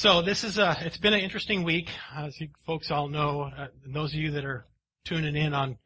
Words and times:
So 0.00 0.22
this 0.22 0.44
is 0.44 0.56
a, 0.56 0.78
it's 0.80 0.96
been 0.96 1.12
an 1.12 1.20
interesting 1.20 1.62
week, 1.62 1.90
as 2.16 2.40
you 2.40 2.48
folks 2.64 2.90
all 2.90 3.10
know. 3.10 3.42
Uh, 3.54 3.66
those 3.86 4.14
of 4.14 4.18
you 4.18 4.30
that 4.30 4.46
are 4.46 4.64
tuning 5.04 5.36
in 5.36 5.52
on 5.52 5.76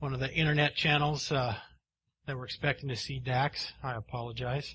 one 0.00 0.12
of 0.12 0.18
the 0.18 0.28
internet 0.28 0.74
channels 0.74 1.30
uh, 1.30 1.54
that 2.26 2.36
were 2.36 2.46
expecting 2.46 2.88
to 2.88 2.96
see 2.96 3.20
Dax, 3.20 3.72
I 3.80 3.94
apologize. 3.94 4.74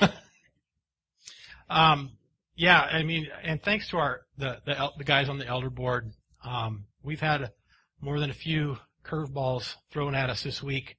um, 1.70 2.10
yeah, 2.56 2.80
I 2.80 3.04
mean, 3.04 3.28
and 3.44 3.62
thanks 3.62 3.88
to 3.90 3.98
our 3.98 4.22
the 4.36 4.58
the, 4.66 4.90
the 4.98 5.04
guys 5.04 5.28
on 5.28 5.38
the 5.38 5.46
elder 5.46 5.70
board, 5.70 6.10
um, 6.44 6.86
we've 7.04 7.20
had 7.20 7.52
more 8.00 8.18
than 8.18 8.30
a 8.30 8.34
few 8.34 8.78
curveballs 9.04 9.76
thrown 9.92 10.16
at 10.16 10.28
us 10.28 10.42
this 10.42 10.60
week 10.60 10.96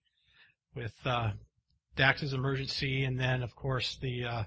with 0.74 0.94
uh, 1.04 1.32
Dax's 1.98 2.32
emergency, 2.32 3.04
and 3.04 3.20
then 3.20 3.44
of 3.44 3.58
course 3.58 3.98
the 4.02 4.24
uh, 4.24 4.44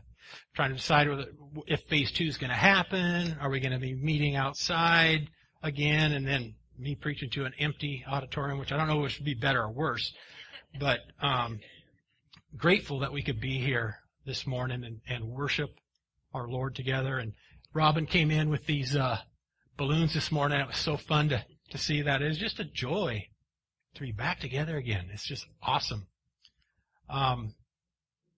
trying 0.54 0.70
to 0.70 0.77
decide 0.77 1.08
whether, 1.08 1.27
if 1.66 1.80
phase 1.88 2.10
two 2.12 2.24
is 2.24 2.36
going 2.36 2.50
to 2.50 2.56
happen. 2.56 3.36
Are 3.40 3.50
we 3.50 3.60
going 3.60 3.72
to 3.72 3.78
be 3.78 3.95
meeting 3.95 4.36
outside 4.36 5.28
again? 5.62 6.12
And 6.12 6.26
then 6.26 6.54
me 6.78 6.95
preaching 6.95 7.30
to 7.30 7.45
an 7.45 7.52
empty 7.59 8.04
auditorium, 8.09 8.59
which 8.59 8.73
I 8.73 8.76
don't 8.76 8.88
know 8.88 8.98
which 8.98 9.18
would 9.18 9.24
be 9.24 9.34
better 9.34 9.62
or 9.62 9.70
worse. 9.70 10.12
But 10.78 11.00
um, 11.20 11.60
grateful 12.56 13.00
that 13.00 13.12
we 13.12 13.23
could 13.23 13.40
be 13.40 13.59
here 13.59 13.96
this 14.26 14.46
morning 14.46 14.84
and, 14.84 15.00
and 15.09 15.30
worship 15.30 15.70
our 16.34 16.48
Lord 16.48 16.74
together. 16.74 17.18
And 17.18 17.32
Robin 17.73 18.06
came 18.06 18.30
in 18.30 18.50
with 18.50 18.66
these 18.66 18.95
uh, 18.96 19.18
balloons 19.76 20.14
this 20.14 20.30
morning. 20.30 20.60
It 20.60 20.66
was 20.66 20.76
so 20.76 20.96
fun 20.96 21.30
to 21.30 21.45
to 21.70 21.78
see 21.78 22.00
that. 22.02 22.23
It 22.23 22.28
was 22.28 22.38
just 22.38 22.60
a 22.60 22.65
joy 22.65 23.26
to 23.95 24.00
be 24.00 24.12
back 24.12 24.40
together 24.40 24.78
again. 24.78 25.10
It's 25.12 25.26
just 25.26 25.46
awesome. 25.62 26.06
Um, 27.10 27.54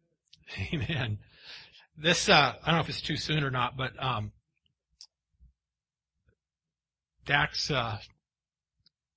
amen 0.73 1.19
this 1.97 2.29
uh, 2.29 2.55
I 2.63 2.67
don't 2.67 2.77
know 2.77 2.81
if 2.81 2.89
it's 2.89 3.01
too 3.01 3.17
soon 3.17 3.45
or 3.45 3.51
not, 3.51 3.77
but 3.77 3.93
um, 3.99 4.33
Dax 7.27 7.71
uh, 7.71 7.99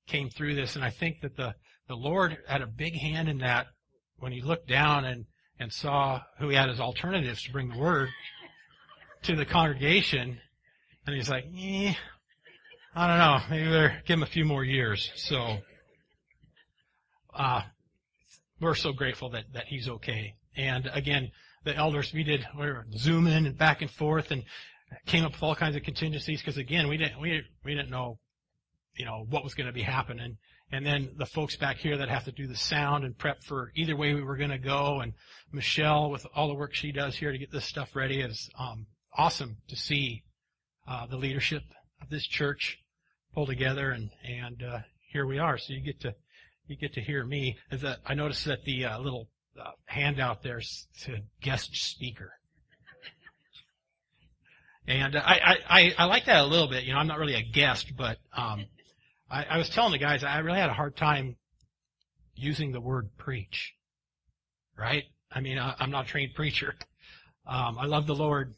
came 0.07 0.29
through 0.29 0.55
this, 0.55 0.75
and 0.75 0.83
I 0.83 0.89
think 0.89 1.21
that 1.21 1.35
the 1.35 1.55
the 1.87 1.95
Lord 1.95 2.37
had 2.47 2.61
a 2.61 2.67
big 2.67 2.95
hand 2.95 3.29
in 3.29 3.39
that 3.39 3.67
when 4.17 4.31
he 4.31 4.41
looked 4.41 4.67
down 4.67 5.05
and 5.05 5.25
and 5.59 5.71
saw 5.71 6.21
who 6.39 6.49
he 6.49 6.55
had 6.55 6.69
as 6.69 6.79
alternatives 6.79 7.43
to 7.43 7.51
bring 7.51 7.69
the 7.69 7.77
word 7.77 8.09
to 9.23 9.35
the 9.35 9.45
congregation, 9.45 10.39
and 11.05 11.15
he's 11.15 11.29
like, 11.29 11.45
eh, 11.57 11.93
I 12.95 13.07
don't 13.07 13.17
know, 13.17 13.39
maybe 13.49 13.93
give 14.05 14.17
him 14.17 14.23
a 14.23 14.27
few 14.27 14.45
more 14.45 14.63
years. 14.63 15.11
So 15.15 15.57
uh, 17.33 17.61
we're 18.63 18.75
so 18.75 18.93
grateful 18.93 19.29
that 19.31 19.45
that 19.53 19.65
he's 19.67 19.87
okay. 19.87 20.35
And 20.55 20.89
again, 20.93 21.31
the 21.63 21.75
elders, 21.75 22.11
we 22.13 22.23
did, 22.23 22.45
we 22.57 22.65
were 22.65 22.85
zooming 22.95 23.45
and 23.45 23.57
back 23.57 23.81
and 23.81 23.89
forth 23.89 24.31
and 24.31 24.43
came 25.05 25.25
up 25.25 25.33
with 25.33 25.43
all 25.43 25.55
kinds 25.55 25.75
of 25.75 25.83
contingencies 25.83 26.41
because 26.41 26.57
again, 26.57 26.87
we 26.87 26.97
didn't, 26.97 27.19
we, 27.19 27.41
we 27.63 27.73
didn't 27.73 27.89
know, 27.89 28.19
you 28.95 29.05
know, 29.05 29.25
what 29.29 29.43
was 29.43 29.53
going 29.53 29.67
to 29.67 29.73
be 29.73 29.81
happening. 29.81 30.37
And 30.71 30.85
then 30.85 31.11
the 31.17 31.25
folks 31.25 31.55
back 31.55 31.77
here 31.77 31.97
that 31.97 32.09
have 32.09 32.25
to 32.25 32.31
do 32.31 32.47
the 32.47 32.55
sound 32.55 33.03
and 33.03 33.17
prep 33.17 33.43
for 33.43 33.71
either 33.75 33.95
way 33.95 34.13
we 34.13 34.23
were 34.23 34.37
going 34.37 34.49
to 34.49 34.57
go. 34.57 35.01
And 35.01 35.13
Michelle 35.51 36.09
with 36.09 36.25
all 36.35 36.47
the 36.47 36.55
work 36.55 36.73
she 36.73 36.91
does 36.91 37.15
here 37.15 37.31
to 37.31 37.37
get 37.37 37.51
this 37.51 37.65
stuff 37.65 37.95
ready 37.95 38.21
is, 38.21 38.49
um, 38.57 38.87
awesome 39.15 39.57
to 39.69 39.75
see, 39.75 40.23
uh, 40.87 41.05
the 41.07 41.17
leadership 41.17 41.63
of 42.01 42.09
this 42.09 42.25
church 42.25 42.79
pull 43.33 43.45
together 43.45 43.91
and, 43.91 44.09
and, 44.23 44.63
uh, 44.63 44.79
here 45.11 45.27
we 45.27 45.37
are. 45.37 45.59
So 45.59 45.73
you 45.73 45.81
get 45.81 46.01
to, 46.01 46.15
you 46.67 46.77
get 46.77 46.93
to 46.93 47.01
hear 47.01 47.25
me. 47.25 47.57
I 48.05 48.13
noticed 48.13 48.45
that 48.45 48.63
the 48.63 48.85
uh, 48.85 48.99
little 48.99 49.27
uh, 49.59 49.71
handout 49.85 50.43
there 50.43 50.61
to 51.03 51.17
guest 51.41 51.75
speaker. 51.75 52.31
And 54.87 55.15
I, 55.15 55.57
I, 55.69 55.95
I 55.97 56.05
like 56.05 56.25
that 56.25 56.41
a 56.41 56.45
little 56.45 56.67
bit. 56.67 56.83
You 56.83 56.93
know, 56.93 56.99
I'm 56.99 57.07
not 57.07 57.17
really 57.17 57.35
a 57.35 57.41
guest, 57.41 57.93
but 57.95 58.17
um, 58.35 58.65
I, 59.29 59.45
I 59.45 59.57
was 59.57 59.69
telling 59.69 59.93
the 59.93 59.97
guys 59.97 60.23
I 60.23 60.39
really 60.39 60.59
had 60.59 60.69
a 60.69 60.73
hard 60.73 60.97
time 60.97 61.37
using 62.35 62.71
the 62.71 62.81
word 62.81 63.09
preach. 63.17 63.73
Right? 64.77 65.05
I 65.31 65.39
mean, 65.39 65.57
I, 65.57 65.75
I'm 65.79 65.91
not 65.91 66.05
a 66.05 66.07
trained 66.07 66.33
preacher. 66.35 66.75
Um, 67.47 67.77
I 67.77 67.85
love 67.85 68.07
the 68.07 68.15
Lord. 68.15 68.55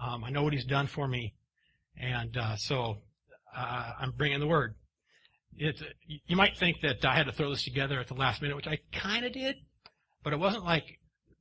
Um, 0.00 0.24
I 0.24 0.30
know 0.30 0.42
what 0.42 0.52
He's 0.52 0.64
done 0.64 0.86
for 0.86 1.08
me, 1.08 1.34
and 1.98 2.36
uh, 2.36 2.56
so 2.56 2.98
uh, 3.54 3.92
I'm 3.98 4.12
bringing 4.12 4.40
the 4.40 4.46
word. 4.46 4.74
You 5.56 6.36
might 6.36 6.56
think 6.56 6.80
that 6.82 7.04
I 7.04 7.14
had 7.14 7.26
to 7.26 7.32
throw 7.32 7.50
this 7.50 7.64
together 7.64 7.98
at 7.98 8.08
the 8.08 8.14
last 8.14 8.42
minute, 8.42 8.56
which 8.56 8.66
I 8.66 8.78
kind 8.92 9.24
of 9.24 9.32
did. 9.32 9.56
But 10.22 10.32
it 10.32 10.38
wasn't 10.38 10.64
like 10.64 10.84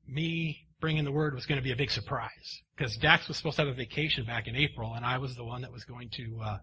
me 0.07 0.65
bringing 0.79 1.03
the 1.03 1.11
word 1.11 1.33
was 1.33 1.45
going 1.45 1.57
to 1.57 1.63
be 1.63 1.71
a 1.71 1.75
big 1.75 1.89
surprise 1.89 2.61
because 2.75 2.95
Dax 2.97 3.27
was 3.27 3.37
supposed 3.37 3.55
to 3.55 3.63
have 3.63 3.71
a 3.71 3.75
vacation 3.75 4.25
back 4.25 4.47
in 4.47 4.55
April, 4.55 4.93
and 4.93 5.05
I 5.05 5.17
was 5.17 5.35
the 5.35 5.43
one 5.43 5.61
that 5.61 5.71
was 5.71 5.83
going 5.83 6.09
to 6.11 6.41
uh, 6.43 6.57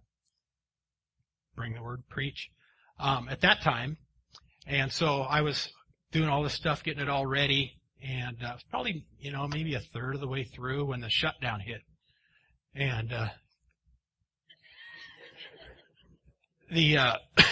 bring 1.57 1.75
the 1.75 1.83
word, 1.83 2.03
preach 2.09 2.51
um, 2.99 3.29
at 3.29 3.41
that 3.41 3.63
time. 3.63 3.97
And 4.67 4.93
so 4.93 5.23
I 5.23 5.41
was 5.41 5.69
doing 6.13 6.29
all 6.29 6.43
this 6.43 6.55
stuff, 6.55 6.85
getting 6.85 7.03
it 7.03 7.09
all 7.09 7.27
ready, 7.27 7.73
and 8.03 8.37
uh, 8.45 8.57
probably 8.71 9.05
you 9.19 9.33
know 9.33 9.49
maybe 9.49 9.75
a 9.75 9.81
third 9.81 10.15
of 10.15 10.21
the 10.21 10.29
way 10.29 10.45
through 10.45 10.87
when 10.87 11.01
the 11.01 11.11
shutdown 11.11 11.61
hit, 11.61 11.81
and 12.75 13.13
uh, 13.13 13.29
the 16.73 16.97
uh, 16.97 17.17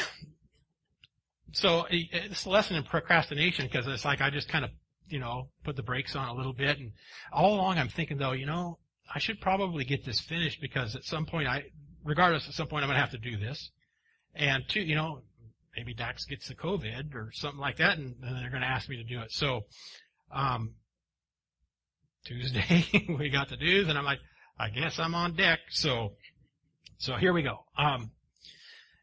so 1.53 1.87
it's 1.91 2.45
a 2.45 2.51
lesson 2.51 2.77
in 2.77 2.85
procrastination 2.85 3.67
because 3.67 3.87
it's 3.87 4.05
like 4.05 4.21
I 4.21 4.31
just 4.31 4.49
kind 4.49 4.65
of, 4.65 4.71
you 5.09 5.19
know, 5.19 5.49
put 5.65 5.77
the 5.77 5.83
brakes 5.83 6.17
on 6.17 6.29
a 6.29 6.35
little 6.35 6.53
bit. 6.53 6.79
And 6.79 6.93
all 7.33 7.55
along 7.55 7.79
I'm 7.79 7.89
thinking 7.89 8.19
though, 8.19 8.33
you 8.33 8.47
know, 8.47 8.79
I 9.13 9.19
should 9.19 9.41
probably 9.41 9.85
get 9.85 10.05
this 10.05 10.21
finished 10.21 10.61
because 10.61 10.97
at 10.97 11.05
some 11.05 11.27
point 11.27 11.49
I, 11.49 11.65
regardless, 12.05 12.49
at 12.49 12.55
some 12.55 12.69
point 12.69 12.85
I'm 12.85 12.89
going 12.89 12.97
to 12.97 13.01
have 13.01 13.11
to 13.11 13.19
do 13.19 13.37
this. 13.37 13.71
And 14.35 14.63
two, 14.69 14.81
you 14.81 14.95
know, 14.95 15.23
maybe 15.77 15.95
Dax 15.95 16.25
gets 16.25 16.49
the 16.49 16.55
COVID 16.55 17.15
or 17.15 17.31
something 17.33 17.61
like 17.61 17.77
that 17.77 17.99
and 17.99 18.15
then 18.23 18.35
they're 18.35 18.51
going 18.51 18.63
to 18.63 18.69
ask 18.69 18.89
me 18.89 18.97
to 18.97 19.05
do 19.05 19.21
it. 19.21 19.33
So, 19.33 19.63
um, 20.33 20.75
Tuesday 22.25 22.85
we 23.19 23.31
got 23.31 23.49
the 23.49 23.57
news 23.57 23.89
and 23.89 23.99
I'm 23.99 24.05
like, 24.05 24.21
I 24.59 24.69
guess 24.69 24.99
I'm 24.99 25.15
on 25.15 25.35
deck. 25.35 25.59
So, 25.71 26.13
so 26.99 27.17
here 27.17 27.33
we 27.33 27.43
go. 27.43 27.65
Um, 27.77 28.11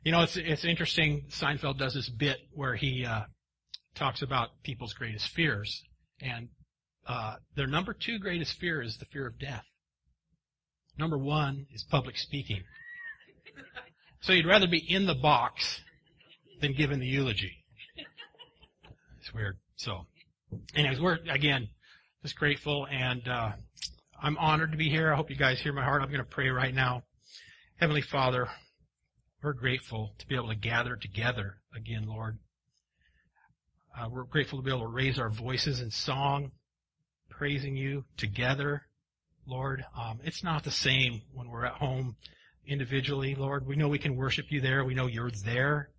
you 0.03 0.12
know, 0.12 0.22
it's 0.22 0.38
it's 0.38 0.66
interesting. 0.66 1.25
Seinfeld 1.30 1.78
does 1.78 1.94
this 1.94 2.09
bit 2.09 2.38
where 2.53 2.75
he 2.75 3.06
uh, 3.06 3.24
talks 3.96 4.22
about 4.22 4.50
people's 4.63 4.94
greatest 4.94 5.30
fears, 5.30 5.84
and 6.22 6.50
uh, 7.08 7.35
their 7.56 7.68
number 7.68 7.94
two 7.94 8.19
greatest 8.19 8.57
fear 8.59 8.81
is 8.81 8.97
the 8.97 9.06
fear 9.06 9.28
of 9.28 9.40
death. 9.40 9.63
Number 10.97 11.18
one 11.18 11.68
is 11.74 11.84
public 11.84 12.18
speaking. 12.18 12.63
So 14.22 14.34
you'd 14.34 14.47
rather 14.47 14.68
be 14.68 14.78
in 14.78 15.06
the 15.06 15.16
box 15.16 15.80
than 16.59 16.74
given 16.74 17.00
the 17.00 17.06
eulogy. 17.06 17.63
It's 19.19 19.34
weird. 19.34 19.57
So, 19.75 20.07
anyways, 20.75 21.00
we're 21.00 21.19
again 21.30 21.69
just 22.24 22.36
grateful, 22.36 22.88
and 22.90 23.28
uh, 23.28 23.52
I'm 24.22 24.38
honored 24.38 24.72
to 24.72 24.78
be 24.78 24.90
here. 24.90 25.13
I 25.13 25.16
hope 25.16 25.30
you 25.30 25.36
guys 25.36 25.59
hear 25.59 25.74
my 25.74 25.84
heart. 25.84 26.02
I'm 26.02 26.09
going 26.09 26.19
to 26.19 26.25
pray 26.25 26.50
right 26.50 26.74
now. 26.74 27.03
Heavenly 27.80 28.02
Father, 28.02 28.47
we're 29.44 29.53
grateful 29.53 30.14
to 30.18 30.28
be 30.28 30.36
able 30.36 30.50
to 30.50 30.56
gather 30.56 30.96
together 30.96 31.58
again, 31.75 32.08
Lord. 32.08 32.40
Uh, 33.98 34.09
we're 34.09 34.24
grateful 34.24 34.59
to 34.59 34.64
be 34.64 34.72
able 34.72 34.81
to 34.81 34.88
raise 34.88 35.20
our 35.20 35.30
voices 35.30 35.80
in 35.80 35.92
song, 35.92 36.52
praising 37.30 37.75
you 37.75 38.03
together, 38.18 38.84
Lord. 39.46 39.84
Um, 39.98 40.20
it's 40.24 40.44
not 40.44 40.64
the 40.64 40.72
same 40.72 41.22
when 41.34 41.50
we're 41.50 41.66
at 41.66 41.74
home 41.74 42.16
individually, 42.66 43.36
Lord. 43.36 43.66
We 43.66 43.75
know 43.75 43.88
we 43.88 44.00
can 44.00 44.16
worship 44.16 44.48
you 44.50 44.62
there. 44.62 44.84
We 44.84 44.95
know 44.95 45.07
you're 45.07 45.31
there. 45.45 45.90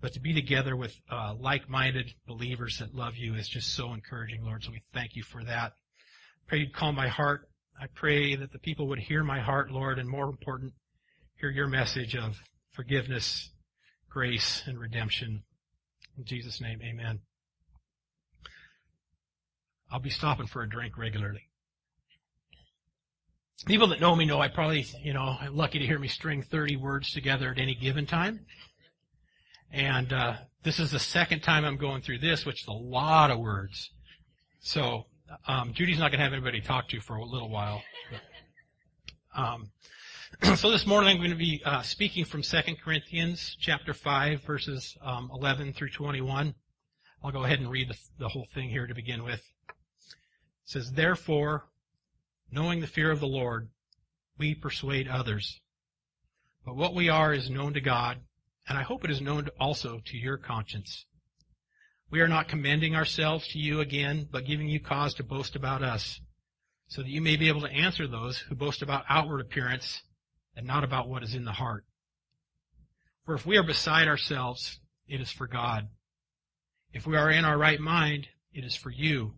But 0.00 0.12
to 0.12 0.20
be 0.20 0.32
together 0.32 0.76
with 0.76 0.94
uh, 1.10 1.34
like-minded 1.38 2.12
believers 2.26 2.78
that 2.78 2.94
love 2.94 3.16
you 3.16 3.34
is 3.34 3.48
just 3.48 3.74
so 3.74 3.92
encouraging, 3.92 4.44
Lord. 4.44 4.62
So 4.62 4.70
we 4.70 4.82
thank 4.92 5.16
you 5.16 5.24
for 5.24 5.42
that. 5.44 5.72
Pray 6.46 6.60
you'd 6.60 6.74
calm 6.74 6.94
my 6.94 7.08
heart. 7.08 7.48
I 7.80 7.86
pray 7.94 8.36
that 8.36 8.52
the 8.52 8.58
people 8.58 8.88
would 8.88 8.98
hear 8.98 9.24
my 9.24 9.40
heart, 9.40 9.70
Lord, 9.70 9.98
and 9.98 10.08
more 10.08 10.28
important, 10.28 10.72
hear 11.40 11.50
your 11.50 11.66
message 11.66 12.14
of 12.16 12.36
forgiveness, 12.78 13.50
grace, 14.08 14.62
and 14.64 14.78
redemption. 14.78 15.42
In 16.16 16.24
Jesus' 16.24 16.60
name, 16.60 16.78
amen. 16.80 17.18
I'll 19.90 19.98
be 19.98 20.10
stopping 20.10 20.46
for 20.46 20.62
a 20.62 20.68
drink 20.68 20.96
regularly. 20.96 21.48
People 23.66 23.88
that 23.88 24.00
know 24.00 24.14
me 24.14 24.26
know 24.26 24.40
I 24.40 24.46
probably, 24.46 24.86
you 25.02 25.12
know, 25.12 25.36
I'm 25.40 25.56
lucky 25.56 25.80
to 25.80 25.86
hear 25.86 25.98
me 25.98 26.06
string 26.06 26.40
30 26.40 26.76
words 26.76 27.12
together 27.12 27.50
at 27.50 27.58
any 27.58 27.74
given 27.74 28.06
time. 28.06 28.46
And 29.72 30.12
uh, 30.12 30.34
this 30.62 30.78
is 30.78 30.92
the 30.92 31.00
second 31.00 31.40
time 31.40 31.64
I'm 31.64 31.78
going 31.78 32.02
through 32.02 32.20
this, 32.20 32.46
which 32.46 32.62
is 32.62 32.68
a 32.68 32.72
lot 32.72 33.32
of 33.32 33.40
words. 33.40 33.90
So 34.60 35.06
um, 35.48 35.72
Judy's 35.72 35.98
not 35.98 36.12
going 36.12 36.20
to 36.20 36.24
have 36.24 36.32
anybody 36.32 36.60
to 36.60 36.66
talk 36.66 36.88
to 36.90 37.00
for 37.00 37.16
a 37.16 37.24
little 37.24 37.50
while. 37.50 37.82
But, 38.12 39.40
um, 39.42 39.72
so 40.56 40.70
this 40.70 40.86
morning 40.86 41.10
I'm 41.10 41.16
going 41.18 41.30
to 41.30 41.36
be 41.36 41.62
uh, 41.64 41.80
speaking 41.80 42.24
from 42.26 42.42
2 42.42 42.58
Corinthians 42.84 43.56
chapter 43.60 43.94
5 43.94 44.42
verses 44.42 44.94
um, 45.00 45.30
11 45.32 45.72
through 45.72 45.88
21. 45.88 46.54
I'll 47.24 47.30
go 47.30 47.44
ahead 47.44 47.60
and 47.60 47.70
read 47.70 47.88
the, 47.88 47.96
the 48.18 48.28
whole 48.28 48.46
thing 48.54 48.68
here 48.68 48.86
to 48.86 48.94
begin 48.94 49.24
with. 49.24 49.40
It 49.68 49.74
says, 50.66 50.92
Therefore, 50.92 51.64
knowing 52.50 52.80
the 52.80 52.86
fear 52.86 53.10
of 53.10 53.20
the 53.20 53.26
Lord, 53.26 53.70
we 54.36 54.54
persuade 54.54 55.08
others. 55.08 55.60
But 56.64 56.76
what 56.76 56.94
we 56.94 57.08
are 57.08 57.32
is 57.32 57.48
known 57.48 57.72
to 57.72 57.80
God, 57.80 58.18
and 58.68 58.76
I 58.76 58.82
hope 58.82 59.04
it 59.04 59.10
is 59.10 59.22
known 59.22 59.48
also 59.58 60.00
to 60.04 60.16
your 60.18 60.36
conscience. 60.36 61.06
We 62.10 62.20
are 62.20 62.28
not 62.28 62.48
commending 62.48 62.94
ourselves 62.94 63.48
to 63.48 63.58
you 63.58 63.80
again, 63.80 64.28
but 64.30 64.44
giving 64.44 64.68
you 64.68 64.78
cause 64.78 65.14
to 65.14 65.22
boast 65.22 65.56
about 65.56 65.82
us, 65.82 66.20
so 66.86 67.00
that 67.02 67.10
you 67.10 67.22
may 67.22 67.36
be 67.36 67.48
able 67.48 67.62
to 67.62 67.72
answer 67.72 68.06
those 68.06 68.38
who 68.38 68.54
boast 68.54 68.82
about 68.82 69.04
outward 69.08 69.40
appearance 69.40 70.02
and 70.58 70.66
not 70.66 70.82
about 70.82 71.08
what 71.08 71.22
is 71.22 71.36
in 71.36 71.44
the 71.44 71.52
heart. 71.52 71.84
For 73.24 73.36
if 73.36 73.46
we 73.46 73.56
are 73.58 73.62
beside 73.62 74.08
ourselves, 74.08 74.80
it 75.06 75.20
is 75.20 75.30
for 75.30 75.46
God. 75.46 75.86
If 76.92 77.06
we 77.06 77.16
are 77.16 77.30
in 77.30 77.44
our 77.44 77.56
right 77.56 77.78
mind, 77.78 78.26
it 78.52 78.64
is 78.64 78.74
for 78.74 78.90
you. 78.90 79.34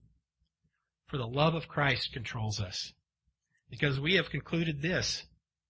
For 1.08 1.18
the 1.18 1.26
love 1.26 1.54
of 1.54 1.68
Christ 1.68 2.14
controls 2.14 2.58
us. 2.58 2.94
Because 3.68 4.00
we 4.00 4.14
have 4.14 4.30
concluded 4.30 4.80
this, 4.80 5.24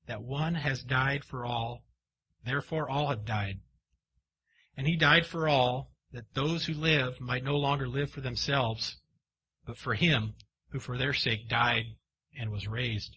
that 0.06 0.22
one 0.22 0.54
has 0.54 0.84
died 0.84 1.24
for 1.24 1.44
all, 1.44 1.82
therefore 2.46 2.88
all 2.88 3.08
have 3.08 3.24
died. 3.24 3.58
And 4.76 4.86
he 4.86 4.96
died 4.96 5.26
for 5.26 5.48
all, 5.48 5.90
that 6.12 6.32
those 6.32 6.64
who 6.64 6.74
live 6.74 7.20
might 7.20 7.42
no 7.42 7.56
longer 7.56 7.88
live 7.88 8.10
for 8.10 8.20
themselves, 8.20 8.98
but 9.66 9.76
for 9.76 9.94
him 9.94 10.34
who 10.68 10.78
for 10.78 10.96
their 10.96 11.12
sake 11.12 11.48
died 11.48 11.86
and 12.38 12.52
was 12.52 12.68
raised. 12.68 13.16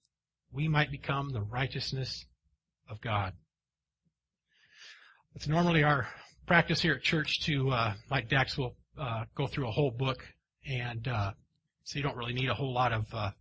we 0.53 0.67
might 0.67 0.91
become 0.91 1.31
the 1.31 1.41
righteousness 1.41 2.25
of 2.89 3.01
God. 3.01 3.33
It's 5.35 5.47
normally 5.47 5.83
our 5.83 6.07
practice 6.45 6.81
here 6.81 6.93
at 6.93 7.03
church 7.03 7.41
to, 7.45 7.69
uh, 7.71 7.93
like 8.09 8.29
Dax 8.29 8.57
will 8.57 8.75
uh, 8.99 9.25
go 9.35 9.47
through 9.47 9.67
a 9.67 9.71
whole 9.71 9.91
book, 9.91 10.25
and 10.67 11.07
uh, 11.07 11.31
so 11.83 11.97
you 11.97 12.03
don't 12.03 12.17
really 12.17 12.33
need 12.33 12.49
a 12.49 12.53
whole 12.53 12.73
lot 12.73 12.91
of 12.91 13.05
uh, 13.13 13.31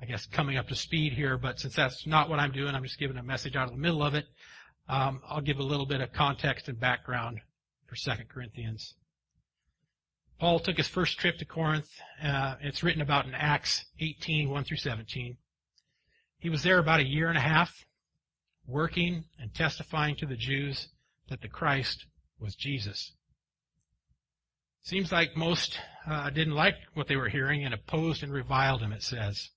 I 0.00 0.06
guess, 0.06 0.26
coming 0.26 0.56
up 0.56 0.68
to 0.68 0.76
speed 0.76 1.12
here, 1.12 1.36
but 1.36 1.58
since 1.58 1.74
that's 1.74 2.06
not 2.06 2.28
what 2.28 2.38
I'm 2.38 2.52
doing, 2.52 2.74
I'm 2.74 2.84
just 2.84 2.98
giving 2.98 3.16
a 3.16 3.22
message 3.22 3.56
out 3.56 3.66
of 3.66 3.74
the 3.74 3.80
middle 3.80 4.02
of 4.02 4.14
it. 4.14 4.26
Um, 4.88 5.20
I'll 5.28 5.40
give 5.40 5.58
a 5.58 5.64
little 5.64 5.86
bit 5.86 6.00
of 6.00 6.12
context 6.12 6.68
and 6.68 6.78
background 6.78 7.40
for 7.86 7.96
2 7.96 8.24
Corinthians. 8.28 8.94
Paul 10.38 10.60
took 10.60 10.76
his 10.76 10.86
first 10.86 11.18
trip 11.18 11.38
to 11.38 11.44
Corinth. 11.44 11.88
Uh, 12.22 12.54
it's 12.60 12.84
written 12.84 13.02
about 13.02 13.26
in 13.26 13.34
Acts 13.34 13.86
18, 13.98 14.48
1 14.48 14.64
through 14.64 14.76
17. 14.76 15.36
He 16.38 16.50
was 16.50 16.62
there 16.62 16.78
about 16.78 17.00
a 17.00 17.06
year 17.06 17.28
and 17.28 17.38
a 17.38 17.42
half, 17.42 17.84
working 18.66 19.24
and 19.38 19.52
testifying 19.52 20.16
to 20.16 20.26
the 20.26 20.36
Jews 20.36 20.88
that 21.28 21.40
the 21.40 21.48
Christ 21.48 22.06
was 22.38 22.54
Jesus. 22.54 23.12
Seems 24.82 25.10
like 25.10 25.36
most 25.36 25.78
uh, 26.06 26.30
didn't 26.30 26.54
like 26.54 26.76
what 26.94 27.08
they 27.08 27.16
were 27.16 27.28
hearing 27.28 27.64
and 27.64 27.74
opposed 27.74 28.22
and 28.22 28.32
reviled 28.32 28.82
him, 28.82 28.92
it 28.92 29.02
says. 29.02 29.50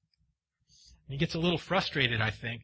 He 1.07 1.17
gets 1.17 1.35
a 1.35 1.39
little 1.39 1.57
frustrated, 1.57 2.21
I 2.21 2.31
think, 2.31 2.63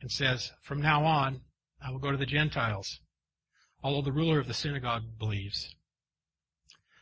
and 0.00 0.10
says, 0.10 0.50
From 0.62 0.80
now 0.80 1.04
on, 1.04 1.42
I 1.80 1.90
will 1.90 1.98
go 1.98 2.10
to 2.10 2.16
the 2.16 2.26
Gentiles, 2.26 3.00
although 3.82 4.02
the 4.02 4.12
ruler 4.12 4.40
of 4.40 4.48
the 4.48 4.54
synagogue 4.54 5.02
believes. 5.18 5.74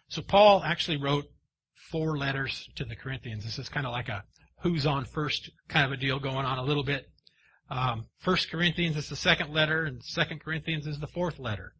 So 0.09 0.23
Paul 0.23 0.63
actually 0.65 0.99
wrote 0.99 1.25
four 1.91 2.19
letters 2.19 2.69
to 2.77 2.85
the 2.85 2.97
Corinthians. 2.97 3.45
This 3.45 3.59
is 3.59 3.69
kind 3.69 3.87
of 3.87 3.93
like 3.93 4.09
a 4.09 4.25
who's 4.63 4.87
on 4.87 5.05
first 5.05 5.51
kind 5.69 5.87
of 5.87 5.93
a 5.93 5.97
deal 5.97 6.19
going 6.19 6.47
on 6.47 6.59
a 6.59 6.65
little 6.65 6.85
bit. 6.85 7.09
Um, 7.71 8.07
first 8.19 8.51
Corinthians 8.51 8.97
is 8.97 9.09
the 9.09 9.17
second 9.17 9.53
letter, 9.53 9.85
and 9.85 10.03
Second 10.03 10.41
Corinthians 10.41 10.87
is 10.87 10.99
the 10.99 11.07
fourth 11.07 11.39
letter. 11.39 11.75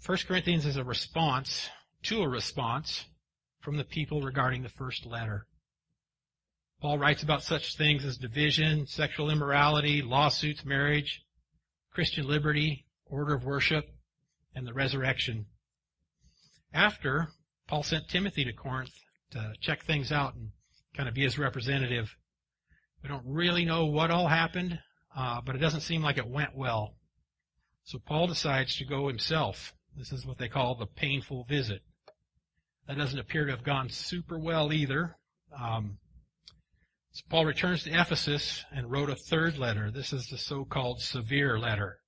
First 0.00 0.26
Corinthians 0.26 0.64
is 0.66 0.76
a 0.76 0.84
response 0.84 1.68
to 2.04 2.22
a 2.22 2.28
response 2.28 3.04
from 3.60 3.76
the 3.76 3.84
people 3.84 4.22
regarding 4.22 4.62
the 4.62 4.68
first 4.68 5.04
letter. 5.04 5.46
Paul 6.80 6.98
writes 6.98 7.22
about 7.22 7.42
such 7.42 7.76
things 7.76 8.04
as 8.04 8.16
division, 8.16 8.86
sexual 8.86 9.30
immorality, 9.30 10.00
lawsuits, 10.00 10.64
marriage, 10.64 11.22
Christian 11.92 12.26
liberty, 12.26 12.86
order 13.06 13.34
of 13.34 13.44
worship, 13.44 13.84
and 14.54 14.66
the 14.66 14.72
resurrection. 14.72 15.46
After, 16.72 17.28
Paul 17.66 17.82
sent 17.82 18.08
Timothy 18.08 18.44
to 18.44 18.52
Corinth 18.52 18.94
to 19.32 19.54
check 19.60 19.84
things 19.84 20.12
out 20.12 20.34
and 20.34 20.50
kind 20.96 21.08
of 21.08 21.14
be 21.14 21.22
his 21.22 21.38
representative. 21.38 22.14
We 23.02 23.08
don't 23.08 23.24
really 23.26 23.64
know 23.64 23.86
what 23.86 24.10
all 24.10 24.28
happened, 24.28 24.78
uh, 25.16 25.40
but 25.44 25.54
it 25.54 25.58
doesn't 25.58 25.82
seem 25.82 26.02
like 26.02 26.18
it 26.18 26.28
went 26.28 26.56
well. 26.56 26.94
So 27.84 27.98
Paul 27.98 28.26
decides 28.26 28.76
to 28.76 28.84
go 28.84 29.08
himself. 29.08 29.72
This 29.96 30.12
is 30.12 30.26
what 30.26 30.38
they 30.38 30.48
call 30.48 30.74
the 30.74 30.86
painful 30.86 31.44
visit. 31.48 31.82
That 32.86 32.98
doesn't 32.98 33.18
appear 33.18 33.46
to 33.46 33.52
have 33.52 33.64
gone 33.64 33.88
super 33.90 34.38
well 34.38 34.72
either. 34.72 35.16
Um, 35.58 35.98
so 37.12 37.24
Paul 37.30 37.46
returns 37.46 37.84
to 37.84 37.90
Ephesus 37.90 38.64
and 38.70 38.90
wrote 38.90 39.10
a 39.10 39.16
third 39.16 39.58
letter. 39.58 39.90
This 39.90 40.12
is 40.12 40.26
the 40.28 40.38
so-called 40.38 41.00
severe 41.00 41.58
letter 41.58 41.98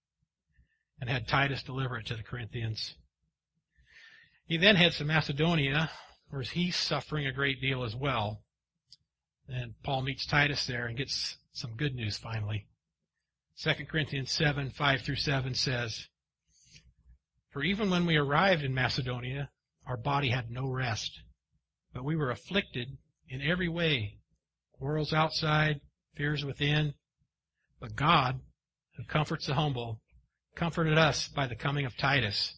and 1.00 1.08
had 1.08 1.26
Titus 1.26 1.62
deliver 1.62 1.96
it 1.98 2.06
to 2.06 2.16
the 2.16 2.22
Corinthians. 2.22 2.94
He 4.44 4.56
then 4.56 4.76
heads 4.76 4.98
to 4.98 5.04
Macedonia 5.04 5.90
where 6.28 6.42
he's 6.42 6.76
suffering 6.76 7.26
a 7.26 7.32
great 7.32 7.60
deal 7.60 7.82
as 7.82 7.96
well. 7.96 8.42
And 9.52 9.74
Paul 9.82 10.02
meets 10.02 10.26
Titus 10.26 10.66
there 10.66 10.86
and 10.86 10.96
gets 10.96 11.36
some 11.52 11.76
good 11.76 11.94
news 11.94 12.16
finally. 12.16 12.66
2 13.62 13.72
Corinthians 13.90 14.30
7, 14.30 14.70
5 14.70 15.00
through 15.02 15.16
7 15.16 15.54
says, 15.54 16.06
For 17.50 17.62
even 17.62 17.90
when 17.90 18.06
we 18.06 18.16
arrived 18.16 18.62
in 18.62 18.72
Macedonia, 18.72 19.50
our 19.86 19.96
body 19.96 20.30
had 20.30 20.50
no 20.50 20.68
rest, 20.68 21.20
but 21.92 22.04
we 22.04 22.16
were 22.16 22.30
afflicted 22.30 22.96
in 23.28 23.42
every 23.42 23.68
way 23.68 24.20
quarrels 24.72 25.12
outside, 25.12 25.80
fears 26.16 26.44
within. 26.44 26.94
But 27.80 27.96
God, 27.96 28.40
who 28.96 29.04
comforts 29.04 29.46
the 29.46 29.54
humble, 29.54 30.00
comforted 30.54 30.96
us 30.96 31.28
by 31.28 31.46
the 31.46 31.56
coming 31.56 31.84
of 31.84 31.96
Titus. 31.96 32.54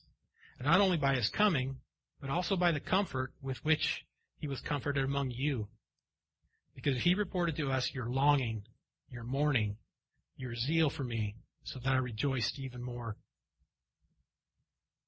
And 0.58 0.68
not 0.68 0.80
only 0.80 0.96
by 0.96 1.14
his 1.16 1.28
coming, 1.28 1.78
but 2.20 2.30
also 2.30 2.56
by 2.56 2.70
the 2.70 2.80
comfort 2.80 3.32
with 3.42 3.64
which 3.64 4.04
he 4.36 4.46
was 4.46 4.60
comforted 4.60 5.04
among 5.04 5.30
you. 5.30 5.68
Because 6.74 7.02
he 7.02 7.14
reported 7.14 7.56
to 7.56 7.70
us 7.70 7.94
your 7.94 8.08
longing, 8.08 8.62
your 9.10 9.24
mourning, 9.24 9.76
your 10.36 10.54
zeal 10.54 10.90
for 10.90 11.04
me, 11.04 11.36
so 11.64 11.78
that 11.78 11.92
I 11.92 11.98
rejoiced 11.98 12.58
even 12.58 12.82
more. 12.82 13.16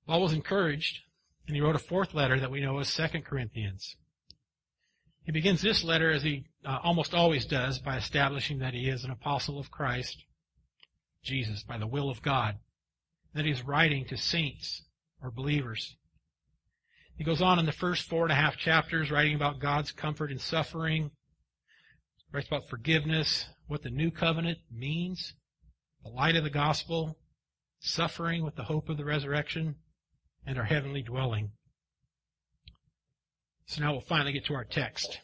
Paul 0.06 0.22
was 0.22 0.32
encouraged, 0.32 1.00
and 1.46 1.56
he 1.56 1.62
wrote 1.62 1.76
a 1.76 1.80
fourth 1.80 2.14
letter 2.14 2.38
that 2.38 2.50
we 2.50 2.60
know 2.60 2.78
as 2.78 2.88
Second 2.88 3.24
Corinthians. 3.24 3.96
He 5.24 5.32
begins 5.32 5.62
this 5.62 5.82
letter, 5.82 6.12
as 6.12 6.22
he 6.22 6.44
uh, 6.64 6.78
almost 6.82 7.14
always 7.14 7.46
does, 7.46 7.78
by 7.78 7.96
establishing 7.96 8.58
that 8.58 8.74
he 8.74 8.88
is 8.88 9.04
an 9.04 9.10
apostle 9.10 9.58
of 9.58 9.70
Christ, 9.70 10.24
Jesus, 11.22 11.62
by 11.62 11.78
the 11.78 11.86
will 11.86 12.10
of 12.10 12.20
God, 12.20 12.56
that 13.34 13.46
he's 13.46 13.64
writing 13.64 14.04
to 14.06 14.18
saints 14.18 14.82
or 15.22 15.30
believers. 15.30 15.96
He 17.16 17.24
goes 17.24 17.40
on 17.40 17.58
in 17.58 17.64
the 17.64 17.72
first 17.72 18.06
four 18.08 18.24
and 18.24 18.32
a 18.32 18.36
half 18.36 18.58
chapters 18.58 19.10
writing 19.10 19.34
about 19.34 19.60
God's 19.60 19.92
comfort 19.92 20.30
in 20.30 20.38
suffering, 20.38 21.10
writes 22.34 22.48
about 22.48 22.68
forgiveness, 22.68 23.46
what 23.68 23.82
the 23.82 23.90
new 23.90 24.10
covenant 24.10 24.58
means, 24.70 25.34
the 26.02 26.10
light 26.10 26.34
of 26.34 26.42
the 26.42 26.50
gospel, 26.50 27.16
suffering 27.78 28.44
with 28.44 28.56
the 28.56 28.64
hope 28.64 28.88
of 28.88 28.96
the 28.96 29.04
resurrection, 29.04 29.76
and 30.44 30.58
our 30.58 30.64
heavenly 30.64 31.00
dwelling. 31.00 31.52
So 33.66 33.82
now 33.82 33.92
we'll 33.92 34.00
finally 34.00 34.32
get 34.32 34.46
to 34.46 34.54
our 34.54 34.64
text. 34.64 35.20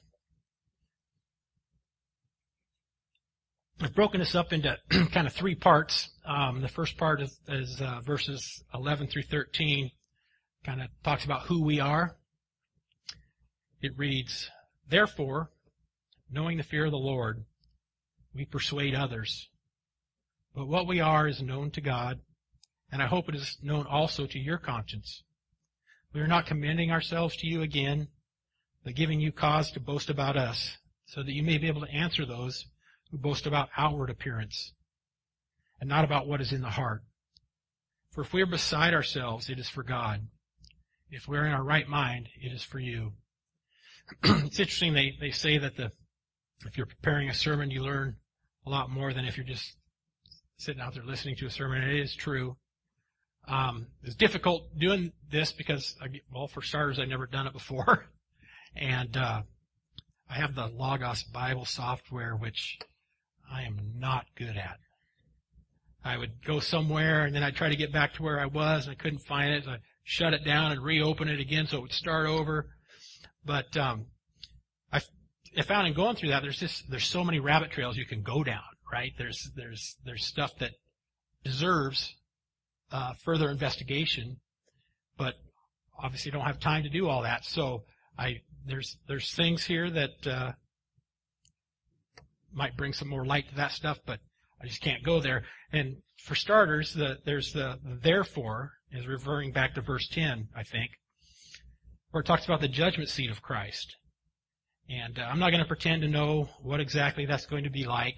I've 3.82 3.94
broken 3.94 4.20
this 4.20 4.34
up 4.34 4.52
into 4.52 4.76
kind 5.12 5.26
of 5.26 5.32
three 5.32 5.56
parts. 5.56 6.10
Um, 6.24 6.60
the 6.60 6.68
first 6.68 6.96
part 6.96 7.20
is, 7.20 7.40
is 7.48 7.80
uh, 7.80 8.00
verses 8.04 8.62
11 8.72 9.08
through 9.08 9.22
13, 9.22 9.90
kind 10.64 10.80
of 10.80 10.88
talks 11.02 11.24
about 11.24 11.42
who 11.42 11.64
we 11.64 11.80
are. 11.80 12.16
It 13.82 13.98
reads, 13.98 14.48
Therefore, 14.88 15.50
knowing 16.30 16.56
the 16.56 16.62
fear 16.62 16.84
of 16.84 16.92
the 16.92 16.98
Lord, 16.98 17.44
we 18.34 18.44
persuade 18.44 18.94
others. 18.94 19.48
But 20.54 20.68
what 20.68 20.86
we 20.86 21.00
are 21.00 21.28
is 21.28 21.42
known 21.42 21.70
to 21.72 21.80
God, 21.80 22.20
and 22.90 23.02
I 23.02 23.06
hope 23.06 23.28
it 23.28 23.34
is 23.34 23.58
known 23.62 23.86
also 23.86 24.26
to 24.26 24.38
your 24.38 24.58
conscience. 24.58 25.22
We 26.12 26.20
are 26.20 26.28
not 26.28 26.46
commending 26.46 26.90
ourselves 26.90 27.36
to 27.36 27.46
you 27.46 27.62
again, 27.62 28.08
but 28.84 28.94
giving 28.94 29.20
you 29.20 29.30
cause 29.32 29.70
to 29.72 29.80
boast 29.80 30.10
about 30.10 30.36
us, 30.36 30.76
so 31.06 31.22
that 31.22 31.32
you 31.32 31.42
may 31.42 31.58
be 31.58 31.68
able 31.68 31.82
to 31.82 31.92
answer 31.92 32.26
those 32.26 32.66
who 33.10 33.18
boast 33.18 33.46
about 33.46 33.68
outward 33.76 34.10
appearance, 34.10 34.72
and 35.80 35.88
not 35.88 36.04
about 36.04 36.26
what 36.26 36.40
is 36.40 36.52
in 36.52 36.62
the 36.62 36.70
heart. 36.70 37.02
For 38.12 38.22
if 38.22 38.32
we 38.32 38.42
are 38.42 38.46
beside 38.46 38.92
ourselves, 38.92 39.48
it 39.48 39.58
is 39.58 39.68
for 39.68 39.82
God. 39.82 40.26
If 41.10 41.28
we're 41.28 41.46
in 41.46 41.52
our 41.52 41.62
right 41.62 41.88
mind, 41.88 42.28
it 42.40 42.52
is 42.52 42.62
for 42.62 42.78
you. 42.78 43.12
it's 44.22 44.58
interesting, 44.58 44.94
they, 44.94 45.16
they 45.20 45.30
say 45.30 45.58
that 45.58 45.76
the, 45.76 45.92
if 46.66 46.76
you're 46.76 46.86
preparing 46.86 47.28
a 47.28 47.34
sermon, 47.34 47.70
you 47.70 47.82
learn 47.82 48.16
a 48.66 48.70
lot 48.70 48.90
more 48.90 49.12
than 49.12 49.24
if 49.24 49.36
you're 49.36 49.46
just 49.46 49.76
sitting 50.58 50.80
out 50.80 50.94
there 50.94 51.04
listening 51.04 51.36
to 51.36 51.46
a 51.46 51.50
sermon. 51.50 51.82
It 51.82 51.98
is 51.98 52.14
true. 52.14 52.56
Um, 53.48 53.86
it's 54.04 54.14
difficult 54.14 54.78
doing 54.78 55.12
this 55.30 55.52
because, 55.52 55.96
I, 56.00 56.06
well, 56.32 56.46
for 56.46 56.62
starters, 56.62 56.98
I've 56.98 57.08
never 57.08 57.26
done 57.26 57.46
it 57.46 57.52
before. 57.52 58.06
and, 58.76 59.16
uh, 59.16 59.42
I 60.28 60.34
have 60.34 60.54
the 60.54 60.68
Logos 60.68 61.24
Bible 61.24 61.64
software, 61.64 62.36
which 62.36 62.78
I 63.50 63.62
am 63.62 63.94
not 63.96 64.26
good 64.36 64.56
at. 64.56 64.78
I 66.04 66.16
would 66.16 66.44
go 66.44 66.60
somewhere 66.60 67.24
and 67.24 67.34
then 67.34 67.42
I'd 67.42 67.56
try 67.56 67.68
to 67.68 67.76
get 67.76 67.92
back 67.92 68.14
to 68.14 68.22
where 68.22 68.38
I 68.38 68.46
was 68.46 68.86
and 68.86 68.92
I 68.92 68.94
couldn't 68.94 69.20
find 69.20 69.52
it. 69.52 69.64
So 69.64 69.72
I'd 69.72 69.80
shut 70.04 70.32
it 70.32 70.44
down 70.44 70.72
and 70.72 70.82
reopen 70.82 71.28
it 71.28 71.40
again 71.40 71.66
so 71.66 71.78
it 71.78 71.82
would 71.82 71.92
start 71.92 72.28
over. 72.28 72.68
But, 73.44 73.76
um, 73.76 74.06
I, 75.56 75.62
found 75.62 75.86
in 75.86 75.94
going 75.94 76.16
through 76.16 76.30
that, 76.30 76.42
there's 76.42 76.58
just, 76.58 76.90
there's 76.90 77.06
so 77.06 77.24
many 77.24 77.40
rabbit 77.40 77.70
trails 77.70 77.96
you 77.96 78.06
can 78.06 78.22
go 78.22 78.42
down, 78.42 78.62
right? 78.92 79.12
There's, 79.18 79.50
there's, 79.56 79.96
there's 80.04 80.24
stuff 80.24 80.52
that 80.58 80.72
deserves, 81.44 82.14
uh, 82.92 83.14
further 83.24 83.50
investigation, 83.50 84.38
but 85.16 85.34
obviously 85.98 86.30
don't 86.30 86.44
have 86.44 86.60
time 86.60 86.82
to 86.82 86.88
do 86.88 87.08
all 87.08 87.22
that. 87.22 87.44
So 87.44 87.84
I, 88.18 88.40
there's, 88.66 88.96
there's 89.08 89.32
things 89.34 89.64
here 89.64 89.90
that, 89.90 90.26
uh, 90.26 90.52
might 92.52 92.76
bring 92.76 92.92
some 92.92 93.08
more 93.08 93.24
light 93.24 93.48
to 93.48 93.54
that 93.56 93.72
stuff, 93.72 93.98
but 94.06 94.20
I 94.62 94.66
just 94.66 94.82
can't 94.82 95.02
go 95.02 95.20
there. 95.20 95.44
And 95.72 95.96
for 96.16 96.34
starters, 96.34 96.92
the, 96.94 97.18
there's 97.24 97.52
the, 97.52 97.78
the 97.82 97.98
therefore 98.02 98.72
is 98.92 99.06
referring 99.06 99.52
back 99.52 99.74
to 99.74 99.80
verse 99.80 100.08
10, 100.08 100.48
I 100.54 100.64
think, 100.64 100.90
where 102.10 102.22
it 102.22 102.26
talks 102.26 102.44
about 102.44 102.60
the 102.60 102.68
judgment 102.68 103.08
seat 103.08 103.30
of 103.30 103.40
Christ. 103.40 103.96
And 104.90 105.20
uh, 105.20 105.22
I'm 105.22 105.38
not 105.38 105.50
going 105.50 105.62
to 105.62 105.68
pretend 105.68 106.02
to 106.02 106.08
know 106.08 106.48
what 106.62 106.80
exactly 106.80 107.24
that's 107.24 107.46
going 107.46 107.62
to 107.64 107.70
be 107.70 107.84
like, 107.84 108.16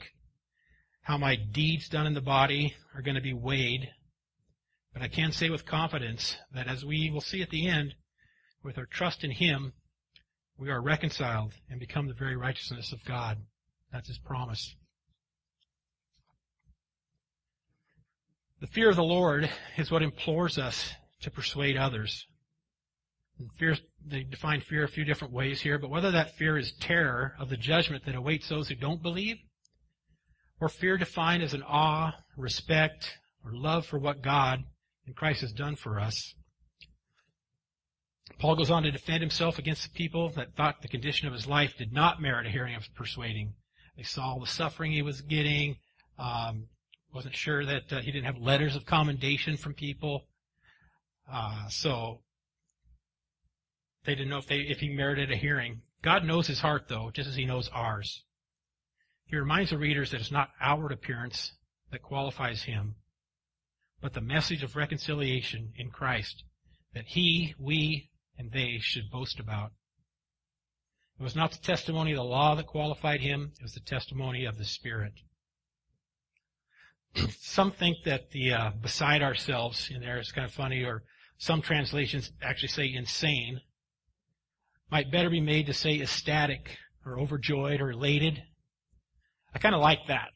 how 1.03 1.19
my 1.19 1.37
deeds 1.37 1.89
done 1.89 2.07
in 2.07 2.15
the 2.15 2.23
body 2.23 2.75
are 2.95 3.03
going 3.03 3.17
to 3.17 3.21
be 3.21 3.35
weighed. 3.35 3.91
But 4.95 5.03
I 5.03 5.09
can 5.09 5.33
say 5.33 5.51
with 5.51 5.67
confidence 5.67 6.37
that 6.55 6.69
as 6.69 6.85
we 6.85 7.11
will 7.11 7.21
see 7.21 7.43
at 7.43 7.51
the 7.51 7.67
end, 7.67 7.95
with 8.65 8.79
our 8.79 8.87
trust 8.87 9.23
in 9.23 9.33
Him, 9.33 9.75
we 10.57 10.71
are 10.71 10.81
reconciled 10.81 11.53
and 11.69 11.79
become 11.79 12.07
the 12.07 12.15
very 12.15 12.37
righteousness 12.37 12.93
of 12.93 13.05
God. 13.05 13.39
That's 13.93 14.09
his 14.09 14.19
promise. 14.19 14.75
The 18.61 18.67
fear 18.69 18.89
of 18.89 18.97
the 18.97 19.03
Lord 19.03 19.51
is 19.77 19.91
what 19.91 20.03
implores 20.03 20.57
us 20.57 20.93
to 21.23 21.31
persuade 21.31 21.77
others. 21.77 22.27
And 23.43 23.51
fear, 23.59 23.77
they 24.07 24.23
define 24.23 24.61
fear 24.61 24.85
a 24.85 24.89
few 24.89 25.05
different 25.05 25.35
ways 25.35 25.61
here, 25.61 25.77
but 25.77 25.91
whether 25.91 26.13
that 26.13 26.37
fear 26.37 26.57
is 26.57 26.73
terror 26.79 27.35
of 27.41 27.49
the 27.49 27.57
judgment 27.57 28.05
that 28.07 28.15
awaits 28.15 28.49
those 28.49 28.69
who 28.69 28.77
don't 28.77 29.03
believe, 29.03 29.37
or 30.61 30.69
fear 30.69 30.97
defined 30.97 31.43
as 31.43 31.53
an 31.53 31.65
awe, 31.65 32.15
respect, 32.37 33.19
or 33.45 33.51
love 33.53 33.85
for 33.85 33.99
what 33.99 34.23
God 34.23 34.61
and 35.07 35.17
Christ 35.17 35.41
has 35.41 35.53
done 35.53 35.75
for 35.75 35.99
us. 35.99 36.35
Paul 38.39 38.55
goes 38.55 38.71
on 38.71 38.85
to 38.85 38.93
defend 38.93 39.23
himself 39.23 39.59
against 39.59 39.83
the 39.83 39.99
people 39.99 40.31
that 40.37 40.55
thought 40.55 40.81
the 40.81 40.87
condition 40.87 41.27
of 41.27 41.35
his 41.35 41.49
life 41.49 41.77
did 41.77 41.93
not 41.93 42.23
merit 42.23 42.47
a 42.47 42.51
hearing 42.51 42.77
of 42.77 42.85
persuading. 42.95 43.55
They 43.97 44.05
saw 44.05 44.35
all 44.35 44.41
the 44.41 44.47
suffering 44.47 44.93
he 44.93 45.03
was 45.03 45.21
getting. 45.21 45.79
Um, 46.17 46.69
wasn't 47.13 47.35
sure 47.35 47.67
that 47.67 47.93
uh, 47.93 48.01
he 48.03 48.13
didn't 48.13 48.27
have 48.27 48.39
letters 48.39 48.77
of 48.77 48.87
commendation 48.87 49.57
from 49.57 49.75
people. 49.75 50.29
Uh, 51.31 51.67
so 51.69 52.21
they 54.05 54.15
didn't 54.15 54.31
know 54.31 54.39
if 54.39 54.47
they 54.47 54.59
if 54.59 54.81
he 54.81 54.89
merited 54.89 55.31
a 55.31 55.37
hearing. 55.37 55.83
God 56.03 56.25
knows 56.25 56.47
his 56.47 56.61
heart 56.61 56.89
though, 56.89 57.11
just 57.13 57.29
as 57.29 57.37
he 57.37 57.45
knows 57.45 57.69
ours. 57.73 58.25
He 59.27 59.37
reminds 59.37 59.71
the 59.71 59.79
readers 59.79 60.11
that 60.11 60.21
it's 60.21 60.33
not 60.33 60.51
outward 60.61 60.93
appearance 60.93 61.53
that 61.91 62.03
qualifies 62.03 62.65
him, 62.65 62.97
but 64.01 64.13
the 64.13 64.21
message 64.21 64.63
of 64.63 64.77
reconciliation 64.77 65.73
in 65.77 65.91
Christ 65.91 66.45
that 66.95 67.07
he, 67.07 67.55
we, 67.59 68.11
and 68.37 68.53
they 68.53 68.79
should 68.81 69.11
boast 69.11 69.41
about. 69.41 69.73
It 71.19 71.23
was 71.23 71.37
not 71.37 71.53
the 71.53 71.59
testimony 71.59 72.13
of 72.13 72.17
the 72.17 72.25
law 72.25 72.55
that 72.55 72.67
qualified 72.67 73.21
him, 73.21 73.53
it 73.59 73.63
was 73.63 73.75
the 73.75 73.81
testimony 73.81 74.45
of 74.45 74.59
the 74.59 74.65
Spirit. 74.65 75.13
some 77.41 77.73
think 77.73 77.99
that 78.05 78.31
the 78.33 78.53
uh, 78.53 78.71
beside 78.83 79.23
ourselves 79.23 79.91
in 79.91 80.01
there 80.01 80.19
is 80.19 80.33
kind 80.33 80.45
of 80.45 80.53
funny, 80.53 80.83
or 80.83 81.05
some 81.39 81.63
translations 81.63 82.33
actually 82.43 82.69
say 82.69 82.93
insane, 82.93 83.61
might 84.93 85.11
better 85.11 85.31
be 85.31 85.41
made 85.41 85.65
to 85.65 85.73
say 85.73 85.99
ecstatic 85.99 86.77
or 87.07 87.19
overjoyed 87.19 87.81
or 87.81 87.93
elated. 87.93 88.43
I 89.55 89.59
kind 89.59 89.75
of 89.75 89.81
like 89.81 90.01
that. 90.09 90.29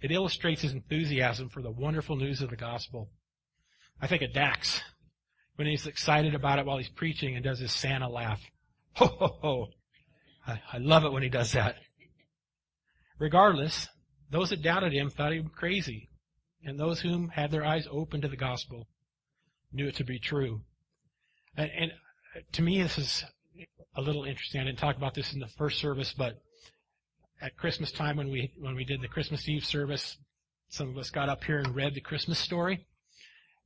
It 0.00 0.10
illustrates 0.10 0.62
his 0.62 0.72
enthusiasm 0.72 1.50
for 1.50 1.60
the 1.60 1.70
wonderful 1.70 2.16
news 2.16 2.40
of 2.40 2.48
the 2.48 2.56
gospel. 2.56 3.10
I 4.00 4.06
think 4.06 4.22
of 4.22 4.32
Dax 4.32 4.80
when 5.56 5.68
he's 5.68 5.86
excited 5.86 6.34
about 6.34 6.58
it 6.58 6.64
while 6.64 6.78
he's 6.78 6.88
preaching 6.88 7.34
and 7.34 7.44
does 7.44 7.58
his 7.58 7.70
Santa 7.70 8.08
laugh. 8.08 8.40
Ho, 8.94 9.06
ho, 9.06 9.38
ho. 9.42 9.66
I, 10.46 10.62
I 10.72 10.78
love 10.78 11.04
it 11.04 11.12
when 11.12 11.22
he 11.22 11.28
does 11.28 11.52
that. 11.52 11.76
Regardless, 13.18 13.88
those 14.30 14.50
that 14.50 14.62
doubted 14.62 14.92
him 14.92 15.10
thought 15.10 15.32
him 15.32 15.50
crazy, 15.54 16.08
and 16.64 16.78
those 16.78 17.00
whom 17.00 17.28
had 17.28 17.50
their 17.50 17.64
eyes 17.64 17.88
open 17.90 18.20
to 18.20 18.28
the 18.28 18.36
gospel 18.36 18.86
knew 19.72 19.88
it 19.88 19.96
to 19.96 20.04
be 20.04 20.18
true. 20.18 20.62
And, 21.56 21.70
and 21.76 21.90
uh, 22.36 22.40
to 22.52 22.62
me, 22.62 22.80
this 22.80 22.98
is 22.98 23.24
a 23.96 24.00
little 24.00 24.24
interesting. 24.24 24.60
I 24.60 24.64
didn't 24.64 24.78
talk 24.78 24.96
about 24.96 25.14
this 25.14 25.32
in 25.32 25.40
the 25.40 25.48
first 25.48 25.78
service, 25.78 26.14
but 26.16 26.40
at 27.40 27.56
Christmas 27.56 27.92
time 27.92 28.16
when 28.16 28.30
we 28.30 28.52
when 28.58 28.74
we 28.74 28.84
did 28.84 29.00
the 29.00 29.08
Christmas 29.08 29.48
Eve 29.48 29.64
service, 29.64 30.16
some 30.68 30.88
of 30.88 30.98
us 30.98 31.10
got 31.10 31.28
up 31.28 31.44
here 31.44 31.58
and 31.58 31.74
read 31.74 31.94
the 31.94 32.00
Christmas 32.00 32.38
story, 32.38 32.86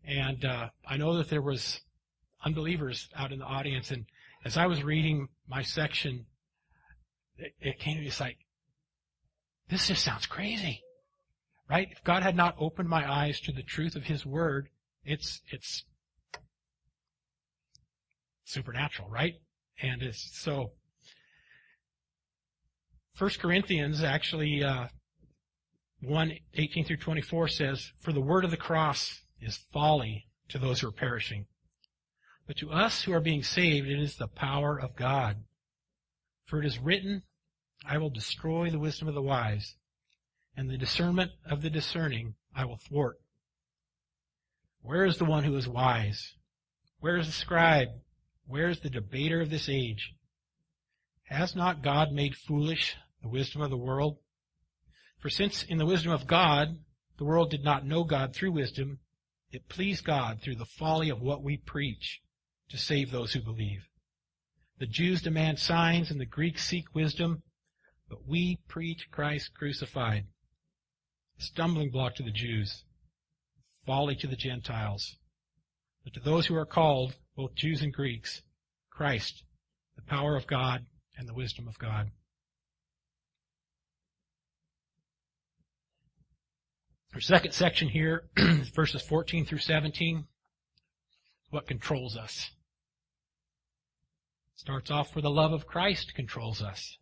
and 0.07 0.45
uh, 0.45 0.69
I 0.87 0.97
know 0.97 1.17
that 1.19 1.31
there 1.31 1.43
was 1.43 1.81
unbelievers 2.45 3.09
out 3.17 3.33
in 3.33 3.39
the 3.39 3.45
audience, 3.45 3.91
and 3.91 4.05
as 4.45 4.57
I 4.57 4.67
was 4.67 4.83
reading 4.83 5.29
my 5.49 5.63
section, 5.63 6.27
it, 7.37 7.53
it 7.61 7.79
came 7.79 7.97
to 7.97 8.01
me, 8.01 8.07
it's 8.07 8.21
like, 8.21 8.39
this 9.69 9.89
just 9.89 10.05
sounds 10.05 10.27
crazy. 10.27 10.83
Right? 11.69 11.89
If 11.91 12.03
God 12.03 12.23
had 12.23 12.35
not 12.35 12.57
opened 12.59 12.89
my 12.89 13.11
eyes 13.11 13.41
to 13.41 13.53
the 13.53 13.63
truth 13.63 13.95
of 13.95 14.05
His 14.05 14.25
Word, 14.25 14.69
it's, 15.05 15.43
it's 15.51 15.85
supernatural, 18.45 19.11
right? 19.11 19.35
And 19.81 20.03
it's 20.03 20.31
so, 20.41 20.73
1 23.19 23.31
Corinthians 23.41 24.03
actually, 24.03 24.63
uh, 24.65 24.89
1, 26.03 26.33
18 26.55 26.85
through 26.85 26.97
24 26.97 27.49
says, 27.49 27.93
For 28.01 28.13
the 28.13 28.21
word 28.21 28.45
of 28.45 28.51
the 28.51 28.57
cross 28.57 29.21
is 29.41 29.65
folly 29.73 30.27
to 30.49 30.59
those 30.59 30.81
who 30.81 30.89
are 30.89 30.93
perishing 30.93 31.47
but 32.49 32.57
to 32.57 32.71
us 32.71 33.03
who 33.03 33.13
are 33.13 33.21
being 33.21 33.43
saved, 33.43 33.87
it 33.87 34.01
is 34.01 34.17
the 34.17 34.27
power 34.27 34.81
of 34.81 34.97
God. 34.97 35.45
For 36.47 36.59
it 36.59 36.65
is 36.65 36.79
written, 36.79 37.23
I 37.85 37.99
will 37.99 38.09
destroy 38.09 38.71
the 38.71 38.79
wisdom 38.79 39.07
of 39.07 39.15
the 39.15 39.23
wise, 39.23 39.77
and 40.57 40.69
the 40.69 40.79
discernment 40.79 41.33
of 41.49 41.61
the 41.61 41.69
discerning 41.69 42.37
I 42.57 42.65
will 42.65 42.79
thwart. 42.79 43.19
Where 44.81 45.05
is 45.05 45.19
the 45.19 45.27
one 45.27 45.45
who 45.45 45.55
is 45.57 45.69
wise? 45.69 46.37
Where 47.01 47.19
is 47.19 47.27
the 47.27 47.33
scribe? 47.33 47.89
Where 48.49 48.71
is 48.71 48.81
the 48.81 48.89
debater 48.89 49.43
of 49.43 49.51
this 49.51 49.69
age? 49.69 50.15
Has 51.25 51.55
not 51.55 51.83
God 51.83 52.13
made 52.13 52.35
foolish 52.35 52.97
the 53.21 53.29
wisdom 53.29 53.61
of 53.61 53.69
the 53.69 53.77
world? 53.77 54.17
For 55.19 55.29
since 55.29 55.63
in 55.65 55.77
the 55.77 55.85
wisdom 55.85 56.13
of 56.13 56.27
God, 56.27 56.79
the 57.19 57.25
world 57.25 57.51
did 57.51 57.63
not 57.63 57.85
know 57.85 58.05
God 58.05 58.35
through 58.35 58.53
wisdom, 58.53 59.01
it 59.51 59.69
pleased 59.69 60.03
God 60.03 60.41
through 60.41 60.57
the 60.57 60.65
folly 60.65 61.11
of 61.11 61.21
what 61.21 61.43
we 61.43 61.59
preach 61.59 62.23
to 62.71 62.79
save 62.79 63.11
those 63.11 63.35
who 63.35 63.43
believe. 63.43 63.87
The 64.79 64.87
Jews 64.87 65.21
demand 65.21 65.59
signs 65.59 66.11
and 66.11 66.19
the 66.19 66.25
Greeks 66.25 66.65
seek 66.65 66.95
wisdom, 66.95 67.43
but 68.09 68.27
we 68.27 68.61
preach 68.67 69.11
Christ 69.11 69.53
crucified, 69.53 70.27
stumbling 71.37 71.91
block 71.91 72.15
to 72.15 72.23
the 72.23 72.31
Jews, 72.31 72.85
folly 73.85 74.17
to 74.17 74.27
the 74.27 74.37
Gentiles. 74.37 75.18
But 76.05 76.15
to 76.15 76.21
those 76.21 76.47
who 76.47 76.57
are 76.57 76.67
called, 76.67 77.15
both 77.37 77.55
Jews 77.55 77.83
and 77.83 77.93
Greeks, 77.93 78.43
Christ, 78.91 79.45
the 79.97 80.03
power 80.03 80.37
of 80.37 80.47
God 80.47 80.87
and 81.17 81.29
the 81.29 81.35
wisdom 81.35 81.69
of 81.69 81.79
God. 81.79 82.11
Our 87.15 87.21
second 87.21 87.53
section 87.53 87.89
here, 87.89 88.25
verses 88.75 89.03
14 89.03 89.45
through 89.45 89.59
17, 89.59 90.27
what 91.51 91.67
controls 91.67 92.17
us. 92.17 92.51
Starts 94.55 94.91
off 94.91 95.15
where 95.15 95.23
the 95.23 95.31
love 95.31 95.53
of 95.53 95.67
Christ 95.67 96.15
controls 96.15 96.63
us. 96.63 96.99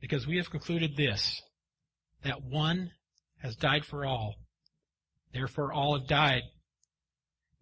Because 0.00 0.26
we 0.26 0.36
have 0.36 0.50
concluded 0.50 0.96
this, 0.96 1.40
that 2.24 2.42
one 2.42 2.90
has 3.38 3.56
died 3.56 3.84
for 3.84 4.04
all. 4.04 4.34
Therefore 5.32 5.72
all 5.72 5.98
have 5.98 6.08
died. 6.08 6.42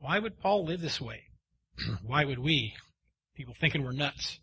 Why 0.00 0.18
would 0.18 0.40
Paul 0.40 0.64
live 0.64 0.80
this 0.80 1.00
way? 1.00 1.24
Why 2.02 2.24
would 2.24 2.38
we? 2.38 2.74
People 3.36 3.54
thinking 3.60 3.84
we're 3.84 3.92
nuts. 3.92 4.40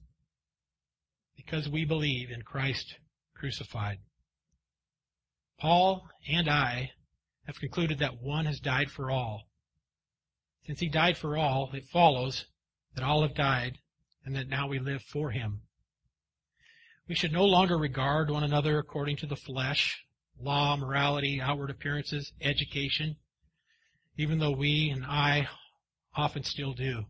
Because 1.36 1.68
we 1.68 1.84
believe 1.84 2.30
in 2.30 2.44
Christ 2.44 2.96
crucified. 3.36 3.98
Paul 5.60 6.08
and 6.30 6.48
I 6.48 6.92
have 7.48 7.60
concluded 7.60 8.00
that 8.00 8.22
one 8.22 8.46
has 8.46 8.60
died 8.60 8.92
for 8.92 9.10
all. 9.10 9.48
Since 10.68 10.80
he 10.80 10.90
died 10.90 11.18
for 11.18 11.38
all, 11.38 11.72
it 11.74 11.86
follows 11.86 12.46
that 12.94 13.04
all 13.04 13.24
have 13.24 13.34
died 13.34 13.80
and 14.26 14.36
that 14.36 14.50
now 14.50 14.68
we 14.68 14.78
live 14.78 15.02
for 15.02 15.32
him. 15.32 15.62
We 17.08 17.16
should 17.16 17.32
no 17.32 17.46
longer 17.46 17.78
regard 17.78 18.30
one 18.30 18.44
another 18.44 18.78
according 18.78 19.18
to 19.18 19.26
the 19.26 19.36
flesh, 19.36 20.04
law, 20.40 20.76
morality, 20.76 21.42
outward 21.42 21.72
appearances, 21.72 22.34
education, 22.42 23.16
even 24.18 24.40
though 24.40 24.52
we 24.52 24.90
and 24.90 25.06
I 25.06 25.48
often 26.16 26.44
still 26.44 26.74
do. 26.74 27.06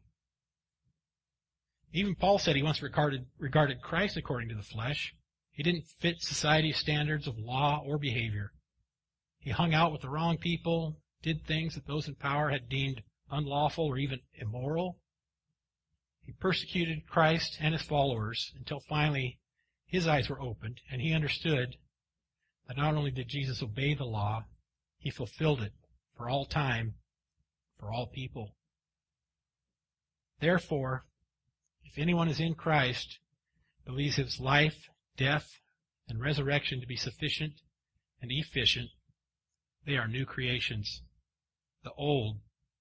Even 1.94 2.16
Paul 2.16 2.38
said 2.38 2.56
he 2.56 2.64
once 2.64 2.82
regarded, 2.82 3.26
regarded 3.40 3.82
Christ 3.82 4.18
according 4.18 4.50
to 4.50 4.56
the 4.56 4.62
flesh. 4.62 5.16
He 5.52 5.64
didn't 5.64 5.86
fit 6.00 6.22
society's 6.22 6.78
standards 6.78 7.26
of 7.26 7.40
law 7.40 7.82
or 7.84 7.98
behavior. 7.98 8.52
He 9.40 9.52
hung 9.52 9.74
out 9.74 9.94
with 9.94 10.02
the 10.02 10.10
wrong 10.10 10.38
people, 10.38 11.00
did 11.24 11.46
things 11.46 11.76
that 11.76 11.88
those 11.88 12.08
in 12.08 12.16
power 12.16 12.50
had 12.50 12.70
deemed 12.70 13.02
unlawful 13.32 13.86
or 13.86 13.98
even 13.98 14.20
immoral. 14.36 15.00
He 16.22 16.34
persecuted 16.34 17.08
Christ 17.08 17.58
and 17.62 17.74
his 17.74 17.84
followers 17.84 18.52
until 18.58 18.82
finally 18.82 19.40
his 19.86 20.06
eyes 20.06 20.28
were 20.30 20.42
opened 20.42 20.82
and 20.92 21.02
he 21.02 21.14
understood 21.14 21.78
that 22.68 22.76
not 22.76 22.96
only 22.96 23.12
did 23.12 23.30
Jesus 23.30 23.64
obey 23.64 23.94
the 23.94 24.04
law, 24.04 24.44
he 25.00 25.10
fulfilled 25.10 25.62
it 25.62 25.72
for 26.18 26.30
all 26.30 26.46
time, 26.46 26.96
for 27.80 27.92
all 27.92 28.08
people. 28.08 28.56
Therefore, 30.40 31.06
if 31.84 31.98
anyone 31.98 32.28
is 32.28 32.40
in 32.40 32.56
Christ, 32.56 33.20
believes 33.86 34.18
his 34.18 34.40
life, 34.40 34.90
death, 35.16 35.60
and 36.10 36.22
resurrection 36.22 36.82
to 36.82 36.88
be 36.88 36.96
sufficient 36.96 37.54
and 38.22 38.32
efficient, 38.32 38.90
they 39.86 39.96
are 39.96 40.08
new 40.08 40.26
creations. 40.26 41.02
The 41.84 41.92
old 41.98 42.40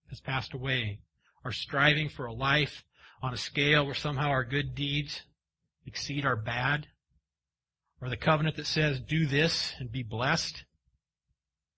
has 0.09 0.21
passed 0.21 0.53
away. 0.53 1.01
Our 1.45 1.53
striving 1.53 2.09
for 2.09 2.27
a 2.27 2.33
life 2.33 2.83
on 3.23 3.33
a 3.33 3.39
scale 3.39 3.85
where 3.85 3.95
somehow 3.95 4.29
our 4.29 4.45
good 4.45 4.75
deeds 4.75 5.23
exceed 5.85 6.27
our 6.27 6.37
bad, 6.37 6.89
or 8.01 8.09
the 8.09 8.17
covenant 8.17 8.57
that 8.57 8.67
says, 8.67 9.01
do 9.01 9.27
this 9.27 9.75
and 9.79 9.91
be 9.91 10.03
blessed. 10.03 10.65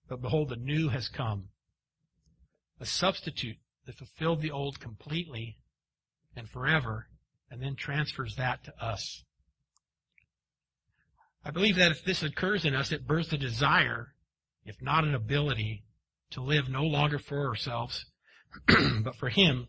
But 0.08 0.22
behold, 0.22 0.48
the 0.48 0.56
new 0.56 0.88
has 0.88 1.08
come. 1.08 1.50
A 2.80 2.86
substitute 2.86 3.58
that 3.84 3.96
fulfilled 3.96 4.40
the 4.40 4.50
old 4.50 4.80
completely 4.80 5.58
and 6.34 6.48
forever, 6.48 7.08
and 7.50 7.62
then 7.62 7.76
transfers 7.76 8.36
that 8.36 8.64
to 8.64 8.84
us. 8.84 9.24
I 11.44 11.50
believe 11.50 11.76
that 11.76 11.90
if 11.90 12.04
this 12.04 12.22
occurs 12.22 12.64
in 12.64 12.74
us, 12.74 12.92
it 12.92 13.06
births 13.06 13.32
a 13.32 13.38
desire, 13.38 14.14
if 14.64 14.80
not 14.80 15.04
an 15.04 15.14
ability, 15.14 15.84
to 16.30 16.42
live 16.42 16.68
no 16.68 16.84
longer 16.84 17.18
for 17.18 17.46
ourselves, 17.46 18.06
but 18.66 19.16
for 19.16 19.28
Him 19.28 19.68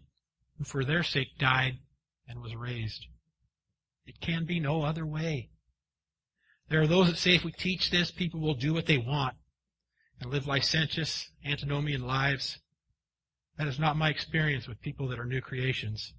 who 0.58 0.64
for 0.64 0.84
their 0.84 1.04
sake 1.04 1.38
died 1.38 1.80
and 2.28 2.42
was 2.42 2.56
raised. 2.56 3.06
It 4.06 4.20
can 4.22 4.46
be 4.46 4.60
no 4.60 4.84
other 4.84 5.06
way. 5.06 5.50
There 6.70 6.82
are 6.82 6.88
those 6.88 7.08
that 7.08 7.18
say 7.18 7.36
if 7.36 7.44
we 7.44 7.52
teach 7.52 7.90
this, 7.90 8.12
people 8.12 8.40
will 8.40 8.56
do 8.56 8.74
what 8.74 8.86
they 8.86 8.98
want 8.98 9.36
and 10.20 10.32
live 10.32 10.48
licentious, 10.48 11.30
antinomian 11.46 12.06
lives. 12.06 12.60
That 13.58 13.68
is 13.68 13.80
not 13.80 13.98
my 13.98 14.10
experience 14.10 14.68
with 14.68 14.82
people 14.82 15.08
that 15.10 15.20
are 15.20 15.26
new 15.26 15.42
creations. 15.42 16.14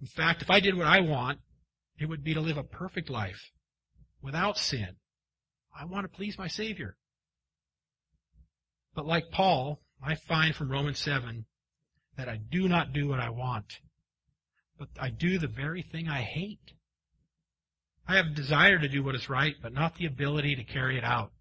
In 0.00 0.06
fact, 0.06 0.42
if 0.42 0.50
I 0.50 0.60
did 0.60 0.76
what 0.76 0.86
I 0.86 1.00
want, 1.00 1.38
it 1.98 2.08
would 2.08 2.24
be 2.24 2.34
to 2.34 2.40
live 2.40 2.56
a 2.56 2.64
perfect 2.64 3.08
life 3.08 3.52
without 4.22 4.58
sin. 4.58 4.96
I 5.78 5.84
want 5.84 6.04
to 6.04 6.16
please 6.16 6.38
my 6.38 6.48
Savior. 6.48 6.96
But 8.94 9.06
like 9.06 9.30
Paul, 9.30 9.80
I 10.02 10.14
find 10.14 10.54
from 10.54 10.70
Romans 10.70 10.98
7 10.98 11.46
that 12.16 12.28
I 12.28 12.36
do 12.36 12.68
not 12.68 12.92
do 12.92 13.08
what 13.08 13.20
I 13.20 13.30
want, 13.30 13.80
but 14.78 14.88
I 15.00 15.10
do 15.10 15.38
the 15.38 15.48
very 15.48 15.82
thing 15.82 16.08
I 16.08 16.22
hate. 16.22 16.72
I 18.06 18.16
have 18.16 18.26
a 18.26 18.34
desire 18.34 18.78
to 18.78 18.88
do 18.88 19.02
what 19.02 19.14
is 19.14 19.28
right, 19.28 19.54
but 19.62 19.72
not 19.72 19.96
the 19.96 20.06
ability 20.06 20.56
to 20.56 20.64
carry 20.64 20.98
it 20.98 21.04
out. 21.04 21.32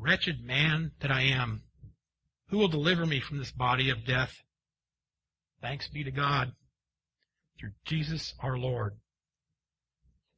Wretched 0.00 0.42
man 0.42 0.92
that 1.00 1.10
I 1.10 1.22
am, 1.22 1.62
who 2.48 2.56
will 2.56 2.68
deliver 2.68 3.04
me 3.04 3.20
from 3.20 3.36
this 3.36 3.52
body 3.52 3.90
of 3.90 4.06
death? 4.06 4.32
Thanks 5.60 5.88
be 5.88 6.02
to 6.04 6.10
God 6.10 6.52
through 7.58 7.72
Jesus 7.84 8.32
our 8.40 8.56
Lord. 8.56 8.96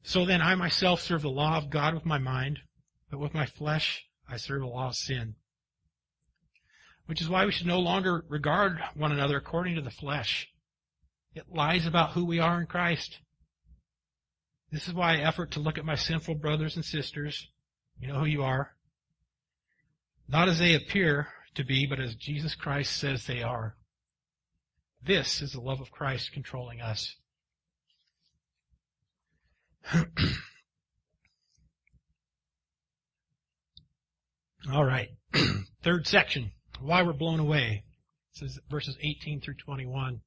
So 0.03 0.25
then 0.25 0.41
I 0.41 0.55
myself 0.55 0.99
serve 0.99 1.21
the 1.21 1.29
law 1.29 1.57
of 1.57 1.69
God 1.69 1.93
with 1.93 2.05
my 2.05 2.17
mind, 2.17 2.59
but 3.09 3.21
with 3.21 3.33
my 3.33 3.45
flesh 3.45 4.03
I 4.27 4.35
serve 4.35 4.59
the 4.59 4.67
law 4.67 4.89
of 4.89 4.95
sin. 4.95 5.35
Which 7.05 7.21
is 7.21 7.29
why 7.29 7.45
we 7.45 7.53
should 7.53 7.67
no 7.67 7.79
longer 7.79 8.25
regard 8.27 8.79
one 8.95 9.13
another 9.13 9.37
according 9.37 9.75
to 9.75 9.81
the 9.81 9.89
flesh. 9.89 10.49
It 11.35 11.45
lies 11.49 11.85
about 11.85 12.11
who 12.11 12.25
we 12.25 12.39
are 12.39 12.59
in 12.59 12.67
Christ. 12.67 13.19
This 14.71 14.89
is 14.89 14.93
why 14.93 15.13
I 15.13 15.21
effort 15.21 15.51
to 15.51 15.61
look 15.61 15.77
at 15.77 15.85
my 15.85 15.95
sinful 15.95 16.35
brothers 16.35 16.75
and 16.75 16.83
sisters, 16.83 17.47
you 17.97 18.09
know 18.09 18.19
who 18.19 18.25
you 18.25 18.43
are, 18.43 18.75
not 20.27 20.49
as 20.49 20.59
they 20.59 20.73
appear 20.75 21.27
to 21.55 21.63
be, 21.63 21.85
but 21.85 21.99
as 21.99 22.15
Jesus 22.15 22.55
Christ 22.55 22.97
says 22.97 23.25
they 23.25 23.41
are. 23.43 23.75
This 25.05 25.41
is 25.41 25.51
the 25.51 25.61
love 25.61 25.81
of 25.81 25.91
Christ 25.91 26.31
controlling 26.31 26.81
us. 26.81 27.15
All 34.71 34.85
right. 34.85 35.09
Third 35.83 36.07
section. 36.07 36.51
Why 36.79 37.03
we're 37.03 37.11
blown 37.13 37.39
away. 37.39 37.83
This 38.33 38.51
is 38.51 38.59
verses 38.69 38.97
18 39.01 39.41
through 39.41 39.55
21. 39.55 40.21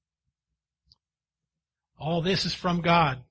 All 1.98 2.20
this 2.20 2.44
is 2.44 2.52
from 2.54 2.82
God, 2.82 3.22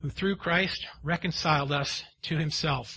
who 0.00 0.08
through 0.08 0.36
Christ 0.36 0.86
reconciled 1.02 1.72
us 1.72 2.04
to 2.22 2.38
himself 2.38 2.96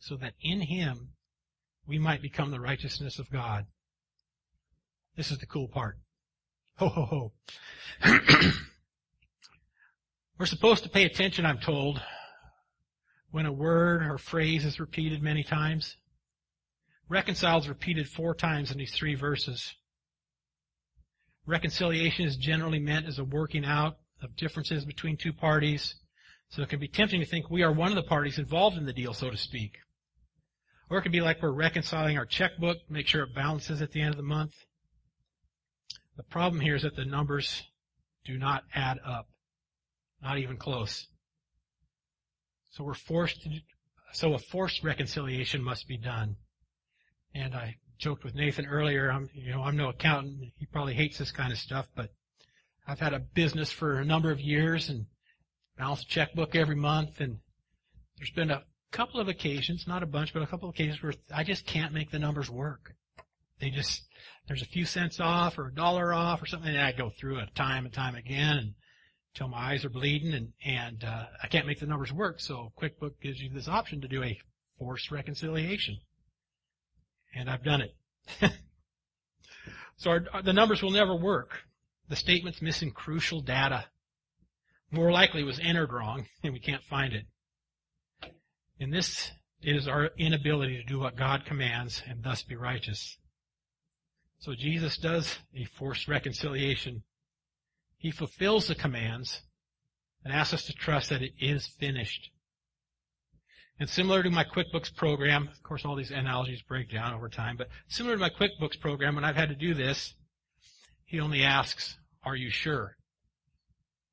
so 0.00 0.16
that 0.16 0.34
in 0.40 0.60
him 0.60 1.10
we 1.86 1.98
might 1.98 2.22
become 2.22 2.50
the 2.50 2.60
righteousness 2.60 3.18
of 3.18 3.30
God. 3.30 3.66
This 5.16 5.30
is 5.30 5.38
the 5.38 5.46
cool 5.46 5.68
part. 5.68 5.98
Ho 6.76 6.88
ho 6.88 7.04
ho. 7.04 7.32
We're 10.38 10.46
supposed 10.46 10.84
to 10.84 10.88
pay 10.88 11.04
attention, 11.04 11.44
I'm 11.44 11.58
told, 11.58 12.00
when 13.32 13.46
a 13.46 13.52
word 13.52 14.02
or 14.02 14.18
phrase 14.18 14.64
is 14.64 14.78
repeated 14.78 15.20
many 15.20 15.42
times. 15.42 15.96
Reconcile 17.08 17.58
is 17.58 17.68
repeated 17.68 18.08
four 18.08 18.34
times 18.34 18.70
in 18.70 18.78
these 18.78 18.94
three 18.94 19.16
verses. 19.16 19.74
Reconciliation 21.46 22.26
is 22.26 22.36
generally 22.36 22.78
meant 22.78 23.06
as 23.06 23.18
a 23.18 23.24
working 23.24 23.64
out 23.64 23.96
of 24.22 24.36
differences 24.36 24.84
between 24.84 25.16
two 25.16 25.32
parties. 25.32 25.96
So 26.50 26.62
it 26.62 26.68
can 26.68 26.78
be 26.78 26.88
tempting 26.88 27.20
to 27.20 27.26
think 27.26 27.50
we 27.50 27.62
are 27.62 27.72
one 27.72 27.88
of 27.88 27.96
the 27.96 28.02
parties 28.02 28.38
involved 28.38 28.76
in 28.76 28.86
the 28.86 28.92
deal, 28.92 29.14
so 29.14 29.30
to 29.30 29.36
speak. 29.36 29.78
Or 30.90 30.98
it 30.98 31.02
can 31.02 31.12
be 31.12 31.20
like 31.20 31.42
we're 31.42 31.50
reconciling 31.50 32.16
our 32.16 32.24
checkbook, 32.24 32.78
make 32.88 33.06
sure 33.06 33.22
it 33.22 33.34
balances 33.34 33.82
at 33.82 33.92
the 33.92 34.00
end 34.00 34.10
of 34.10 34.16
the 34.16 34.22
month. 34.22 34.54
The 36.16 36.22
problem 36.22 36.60
here 36.60 36.74
is 36.74 36.82
that 36.82 36.96
the 36.96 37.04
numbers 37.04 37.62
do 38.24 38.38
not 38.38 38.64
add 38.74 38.98
up. 39.04 39.28
Not 40.22 40.38
even 40.38 40.56
close. 40.56 41.06
So 42.70 42.84
we're 42.84 42.94
forced 42.94 43.42
to, 43.42 43.50
so 44.12 44.34
a 44.34 44.38
forced 44.38 44.82
reconciliation 44.82 45.62
must 45.62 45.86
be 45.86 45.96
done. 45.96 46.36
And 47.34 47.54
I 47.54 47.76
joked 47.98 48.24
with 48.24 48.34
Nathan 48.34 48.66
earlier, 48.66 49.10
I'm, 49.10 49.28
you 49.34 49.52
know, 49.52 49.62
I'm 49.62 49.76
no 49.76 49.90
accountant. 49.90 50.52
He 50.56 50.66
probably 50.66 50.94
hates 50.94 51.18
this 51.18 51.30
kind 51.30 51.52
of 51.52 51.58
stuff, 51.58 51.86
but 51.94 52.10
I've 52.86 53.00
had 53.00 53.12
a 53.12 53.20
business 53.20 53.70
for 53.70 54.00
a 54.00 54.04
number 54.04 54.30
of 54.30 54.40
years 54.40 54.88
and 54.88 55.06
balance 55.76 56.04
checkbook 56.04 56.56
every 56.56 56.74
month 56.74 57.20
and 57.20 57.38
there's 58.16 58.30
been 58.30 58.50
a 58.50 58.64
couple 58.90 59.20
of 59.20 59.28
occasions, 59.28 59.86
not 59.86 60.02
a 60.02 60.06
bunch, 60.06 60.32
but 60.32 60.42
a 60.42 60.46
couple 60.46 60.68
of 60.68 60.74
occasions 60.74 61.02
where 61.02 61.14
I 61.34 61.44
just 61.44 61.66
can't 61.66 61.92
make 61.92 62.10
the 62.10 62.18
numbers 62.18 62.50
work. 62.50 62.94
They 63.60 63.70
just, 63.70 64.02
there's 64.46 64.62
a 64.62 64.66
few 64.66 64.84
cents 64.84 65.20
off 65.20 65.58
or 65.58 65.66
a 65.66 65.74
dollar 65.74 66.12
off 66.12 66.42
or 66.42 66.46
something 66.46 66.70
and 66.70 66.80
I 66.80 66.92
go 66.92 67.10
through 67.10 67.40
it 67.40 67.54
time 67.54 67.84
and 67.84 67.92
time 67.92 68.14
again 68.14 68.74
until 69.34 69.48
my 69.48 69.72
eyes 69.72 69.84
are 69.84 69.90
bleeding 69.90 70.32
and, 70.32 70.52
and, 70.64 71.04
uh, 71.04 71.24
I 71.42 71.48
can't 71.48 71.66
make 71.66 71.80
the 71.80 71.86
numbers 71.86 72.12
work. 72.12 72.40
So 72.40 72.72
QuickBook 72.80 73.20
gives 73.20 73.40
you 73.40 73.50
this 73.50 73.68
option 73.68 74.00
to 74.00 74.08
do 74.08 74.22
a 74.22 74.38
forced 74.78 75.10
reconciliation. 75.10 75.98
And 77.34 77.50
I've 77.50 77.64
done 77.64 77.82
it. 77.82 77.94
so 79.96 80.10
our, 80.10 80.42
the 80.42 80.52
numbers 80.52 80.82
will 80.82 80.90
never 80.90 81.14
work. 81.14 81.50
The 82.08 82.16
statement's 82.16 82.62
missing 82.62 82.92
crucial 82.92 83.40
data. 83.40 83.86
More 84.90 85.12
likely 85.12 85.42
was 85.42 85.60
entered 85.60 85.92
wrong 85.92 86.26
and 86.42 86.52
we 86.52 86.60
can't 86.60 86.82
find 86.84 87.12
it. 87.12 87.26
And 88.80 88.92
this 88.92 89.30
is 89.62 89.88
our 89.88 90.10
inability 90.16 90.76
to 90.76 90.84
do 90.84 91.00
what 91.00 91.16
God 91.16 91.44
commands 91.44 92.02
and 92.08 92.22
thus 92.22 92.42
be 92.42 92.54
righteous. 92.54 93.18
So 94.38 94.54
Jesus 94.54 94.96
does 94.96 95.38
a 95.54 95.64
forced 95.64 96.06
reconciliation. 96.06 97.02
He 97.96 98.12
fulfills 98.12 98.68
the 98.68 98.76
commands 98.76 99.42
and 100.24 100.32
asks 100.32 100.54
us 100.54 100.64
to 100.66 100.72
trust 100.72 101.10
that 101.10 101.22
it 101.22 101.32
is 101.40 101.66
finished. 101.66 102.30
And 103.80 103.88
similar 103.88 104.22
to 104.22 104.30
my 104.30 104.44
QuickBooks 104.44 104.94
program, 104.94 105.48
of 105.48 105.62
course 105.62 105.84
all 105.84 105.96
these 105.96 106.10
analogies 106.10 106.62
break 106.62 106.90
down 106.90 107.14
over 107.14 107.28
time, 107.28 107.56
but 107.56 107.68
similar 107.88 108.16
to 108.16 108.20
my 108.20 108.30
QuickBooks 108.30 108.80
program, 108.80 109.14
when 109.14 109.24
I've 109.24 109.36
had 109.36 109.48
to 109.48 109.54
do 109.54 109.74
this, 109.74 110.14
he 111.04 111.20
only 111.20 111.42
asks, 111.42 111.96
are 112.24 112.36
you 112.36 112.50
sure? 112.50 112.96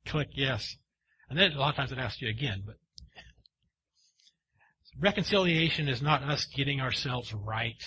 Click 0.05 0.29
yes. 0.33 0.75
And 1.29 1.37
then 1.37 1.51
a 1.51 1.59
lot 1.59 1.69
of 1.69 1.75
times 1.75 1.91
it 1.91 1.97
asks 1.97 2.21
you 2.21 2.29
again, 2.29 2.63
but 2.65 2.75
reconciliation 4.99 5.87
is 5.87 6.01
not 6.01 6.23
us 6.23 6.45
getting 6.45 6.81
ourselves 6.81 7.33
right. 7.33 7.83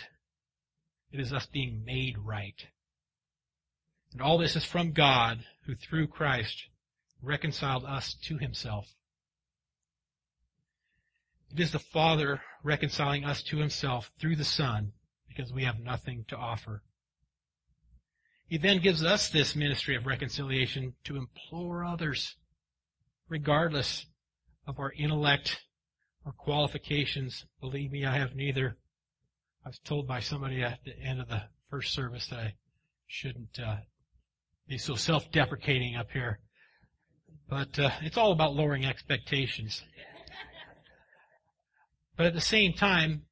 It 1.10 1.20
is 1.20 1.32
us 1.32 1.46
being 1.46 1.82
made 1.84 2.16
right. 2.18 2.66
And 4.12 4.22
all 4.22 4.38
this 4.38 4.56
is 4.56 4.64
from 4.64 4.92
God, 4.92 5.44
who 5.66 5.74
through 5.74 6.08
Christ 6.08 6.64
reconciled 7.22 7.84
us 7.84 8.14
to 8.24 8.38
himself. 8.38 8.86
It 11.52 11.60
is 11.60 11.72
the 11.72 11.78
Father 11.78 12.42
reconciling 12.62 13.24
us 13.24 13.42
to 13.44 13.56
himself 13.58 14.10
through 14.20 14.36
the 14.36 14.44
Son, 14.44 14.92
because 15.28 15.52
we 15.52 15.64
have 15.64 15.78
nothing 15.78 16.24
to 16.28 16.36
offer. 16.36 16.82
He 18.46 18.58
then 18.58 18.80
gives 18.80 19.02
us 19.04 19.28
this 19.28 19.54
ministry 19.54 19.94
of 19.96 20.06
reconciliation 20.06 20.94
to 21.04 21.16
implore 21.16 21.84
others, 21.84 22.36
regardless 23.28 24.06
of 24.66 24.78
our 24.78 24.92
intellect 24.92 25.60
or 26.28 26.32
qualifications. 26.32 27.46
Believe 27.60 27.90
me, 27.90 28.04
I 28.04 28.18
have 28.18 28.34
neither. 28.34 28.76
I 29.64 29.70
was 29.70 29.78
told 29.78 30.06
by 30.06 30.20
somebody 30.20 30.62
at 30.62 30.78
the 30.84 30.96
end 30.98 31.20
of 31.20 31.28
the 31.28 31.42
first 31.70 31.94
service 31.94 32.26
that 32.28 32.38
I 32.38 32.54
shouldn't 33.06 33.58
uh, 33.58 33.76
be 34.68 34.76
so 34.76 34.94
self-deprecating 34.94 35.96
up 35.96 36.10
here. 36.12 36.40
But 37.48 37.78
uh, 37.78 37.90
it's 38.02 38.18
all 38.18 38.32
about 38.32 38.54
lowering 38.54 38.84
expectations. 38.84 39.82
But 42.14 42.26
at 42.26 42.34
the 42.34 42.42
same 42.42 42.74
time, 42.74 43.22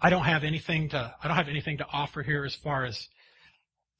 I 0.00 0.10
don't 0.10 0.24
have 0.24 0.44
anything 0.44 0.90
to 0.90 1.14
I 1.22 1.26
don't 1.26 1.36
have 1.36 1.48
anything 1.48 1.78
to 1.78 1.86
offer 1.92 2.22
here 2.22 2.44
as 2.44 2.54
far 2.54 2.84
as 2.84 3.08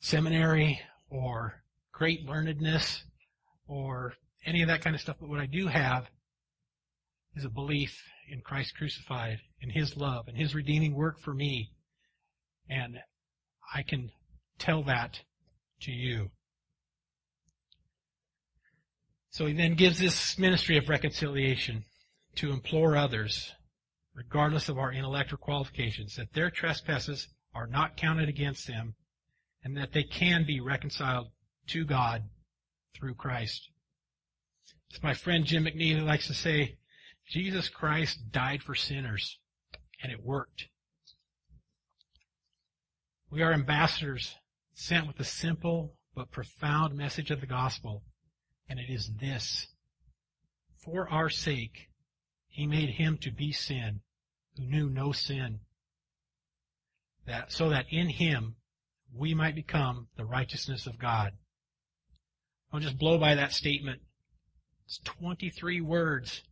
seminary 0.01 0.81
or 1.11 1.63
great 1.93 2.27
learnedness 2.27 3.03
or 3.67 4.15
any 4.45 4.63
of 4.63 4.69
that 4.69 4.83
kind 4.83 4.95
of 4.95 5.01
stuff. 5.01 5.17
But 5.19 5.29
what 5.29 5.41
I 5.41 5.47
do 5.47 5.67
have 5.67 6.09
is 7.35 7.45
a 7.45 7.51
belief 7.51 8.03
in 8.29 8.41
Christ 8.41 8.77
crucified, 8.77 9.39
in 9.61 9.71
His 9.71 9.97
love, 9.97 10.29
and 10.29 10.37
His 10.37 10.55
redeeming 10.55 10.95
work 10.95 11.21
for 11.21 11.35
me. 11.35 11.71
And 12.69 12.99
I 13.75 13.83
can 13.83 14.11
tell 14.59 14.83
that 14.85 15.21
to 15.83 15.93
you. 15.93 16.31
So 19.31 19.47
he 19.47 19.55
then 19.55 19.75
gives 19.75 19.99
this 19.99 20.39
ministry 20.39 20.77
of 20.77 20.89
reconciliation 20.89 21.85
to 22.37 22.53
implore 22.53 22.97
others, 22.97 23.53
regardless 24.15 24.69
of 24.69 24.79
our 24.79 24.93
intellectual 24.93 25.39
qualifications, 25.39 26.17
that 26.17 26.35
their 26.35 26.51
trespasses 26.51 27.29
are 27.55 27.67
not 27.67 27.97
counted 27.97 28.29
against 28.29 28.67
them 28.67 28.95
and 29.65 29.77
that 29.77 29.93
they 29.93 30.03
can 30.03 30.45
be 30.47 30.61
reconciled 30.61 31.29
to 31.69 31.85
God 31.85 32.25
through 32.95 33.15
Christ. 33.15 33.71
As 34.93 35.03
my 35.03 35.15
friend 35.15 35.47
Jim 35.47 35.65
McNeely 35.65 36.05
likes 36.05 36.27
to 36.27 36.35
say, 36.35 36.77
Jesus 37.33 37.71
Christ 37.71 38.31
died 38.31 38.63
for 38.63 38.75
sinners, 38.75 39.39
and 40.03 40.13
it 40.13 40.23
worked. 40.23 40.67
We 43.31 43.41
are 43.41 43.55
ambassadors 43.55 44.35
sent 44.75 45.07
with 45.07 45.19
a 45.19 45.25
simple 45.25 45.95
but 46.15 46.31
profound 46.31 46.95
message 46.95 47.31
of 47.31 47.41
the 47.41 47.47
gospel, 47.47 48.03
and 48.69 48.79
it 48.79 48.93
is 48.93 49.13
this. 49.19 49.69
For 50.85 51.09
our 51.09 51.31
sake, 51.31 51.89
he 52.49 52.67
made 52.67 52.91
him 52.91 53.17
to 53.23 53.31
be 53.31 53.51
sin 53.51 54.01
who 54.59 54.65
knew 54.65 54.91
no 54.91 55.13
sin, 55.13 55.61
that, 57.27 57.51
so 57.51 57.71
that 57.71 57.87
in 57.91 58.11
him 58.11 58.57
we 59.11 59.33
might 59.33 59.55
become 59.55 60.09
the 60.19 60.27
righteousness 60.27 60.87
of 60.87 60.99
God. 60.99 61.33
I'll 62.71 62.81
just 62.81 62.99
blow 62.99 63.17
by 63.17 63.37
that 63.37 63.53
statement. 63.53 64.03
It's 64.85 64.99
23 64.99 65.81
words 65.81 66.43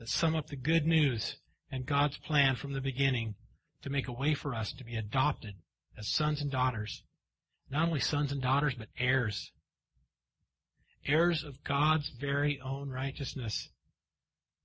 that 0.00 0.08
sum 0.08 0.34
up 0.34 0.48
the 0.48 0.56
good 0.56 0.86
news 0.86 1.36
and 1.70 1.86
God's 1.86 2.16
plan 2.16 2.56
from 2.56 2.72
the 2.72 2.80
beginning 2.80 3.34
to 3.82 3.90
make 3.90 4.08
a 4.08 4.12
way 4.12 4.34
for 4.34 4.54
us 4.54 4.72
to 4.72 4.84
be 4.84 4.96
adopted 4.96 5.54
as 5.96 6.08
sons 6.08 6.40
and 6.40 6.50
daughters. 6.50 7.04
Not 7.70 7.86
only 7.86 8.00
sons 8.00 8.32
and 8.32 8.40
daughters, 8.40 8.74
but 8.74 8.88
heirs. 8.98 9.52
Heirs 11.06 11.44
of 11.44 11.62
God's 11.62 12.10
very 12.18 12.58
own 12.60 12.88
righteousness. 12.88 13.68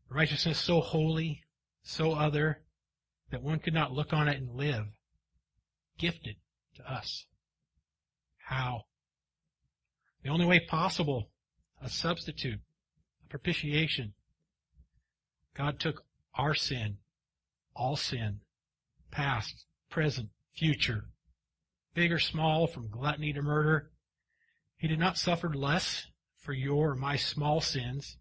righteousness 0.10 0.58
so 0.58 0.80
holy, 0.80 1.44
so 1.84 2.14
other, 2.14 2.62
that 3.32 3.44
one 3.44 3.60
could 3.60 3.74
not 3.74 3.92
look 3.92 4.14
on 4.14 4.30
it 4.30 4.38
and 4.38 4.56
live. 4.56 4.86
Gifted 5.98 6.38
to 6.76 6.92
us. 6.92 7.26
How? 8.38 8.84
The 10.24 10.30
only 10.30 10.46
way 10.46 10.62
possible, 10.62 11.30
a 11.82 11.90
substitute, 11.90 12.60
a 13.26 13.30
propitiation. 13.30 14.14
God 15.56 15.80
took 15.80 16.04
our 16.36 16.54
sin, 16.54 16.98
all 17.76 17.96
sin, 17.96 18.42
past, 19.12 19.66
present, 19.90 20.30
future, 20.56 21.06
big 21.94 22.12
or 22.12 22.20
small, 22.20 22.68
from 22.68 22.90
gluttony 22.90 23.34
to 23.34 23.42
murder. 23.42 23.92
He 24.78 24.88
did 24.88 25.00
not 25.00 25.18
suffer 25.18 25.54
less 25.54 26.08
for 26.38 26.54
your 26.54 26.92
or 26.92 26.96
my 26.96 27.16
small 27.16 27.62
sins 27.62 28.18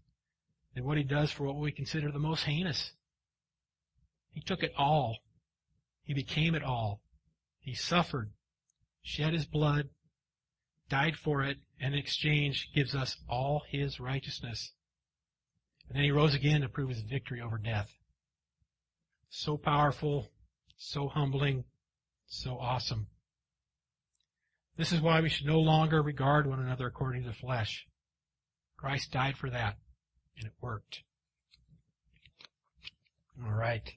than 0.73 0.85
what 0.85 0.97
he 0.97 1.03
does 1.03 1.31
for 1.31 1.45
what 1.45 1.57
we 1.57 1.71
consider 1.71 2.11
the 2.11 2.19
most 2.19 2.45
heinous. 2.45 2.93
He 4.31 4.41
took 4.41 4.63
it 4.63 4.73
all. 4.77 5.17
He 6.03 6.13
became 6.13 6.55
it 6.55 6.63
all. 6.63 7.01
He 7.59 7.73
suffered 7.73 8.31
shed 9.05 9.33
his 9.33 9.45
blood, 9.45 9.87
died 10.89 11.15
for 11.15 11.43
it, 11.43 11.59
and 11.79 11.93
in 11.93 11.99
exchange 11.99 12.69
gives 12.73 12.95
us 12.95 13.17
all 13.29 13.61
his 13.69 13.99
righteousness. 13.99 14.71
And 15.87 15.97
then 15.97 16.03
he 16.03 16.11
rose 16.11 16.33
again 16.33 16.61
to 16.61 16.69
prove 16.69 16.89
his 16.89 17.01
victory 17.01 17.41
over 17.41 17.57
death. 17.57 17.89
So 19.29 19.57
powerful, 19.57 20.31
so 20.77 21.07
humbling, 21.07 21.65
so 22.27 22.57
awesome. 22.57 23.07
This 24.77 24.91
is 24.91 25.01
why 25.01 25.21
we 25.21 25.29
should 25.29 25.45
no 25.45 25.59
longer 25.59 26.01
regard 26.01 26.47
one 26.47 26.59
another 26.59 26.87
according 26.87 27.23
to 27.23 27.29
the 27.29 27.35
flesh. 27.35 27.87
Christ 28.77 29.11
died 29.11 29.37
for 29.37 29.49
that, 29.49 29.77
and 30.37 30.47
it 30.47 30.53
worked. 30.61 31.01
All 33.43 33.53
right. 33.53 33.89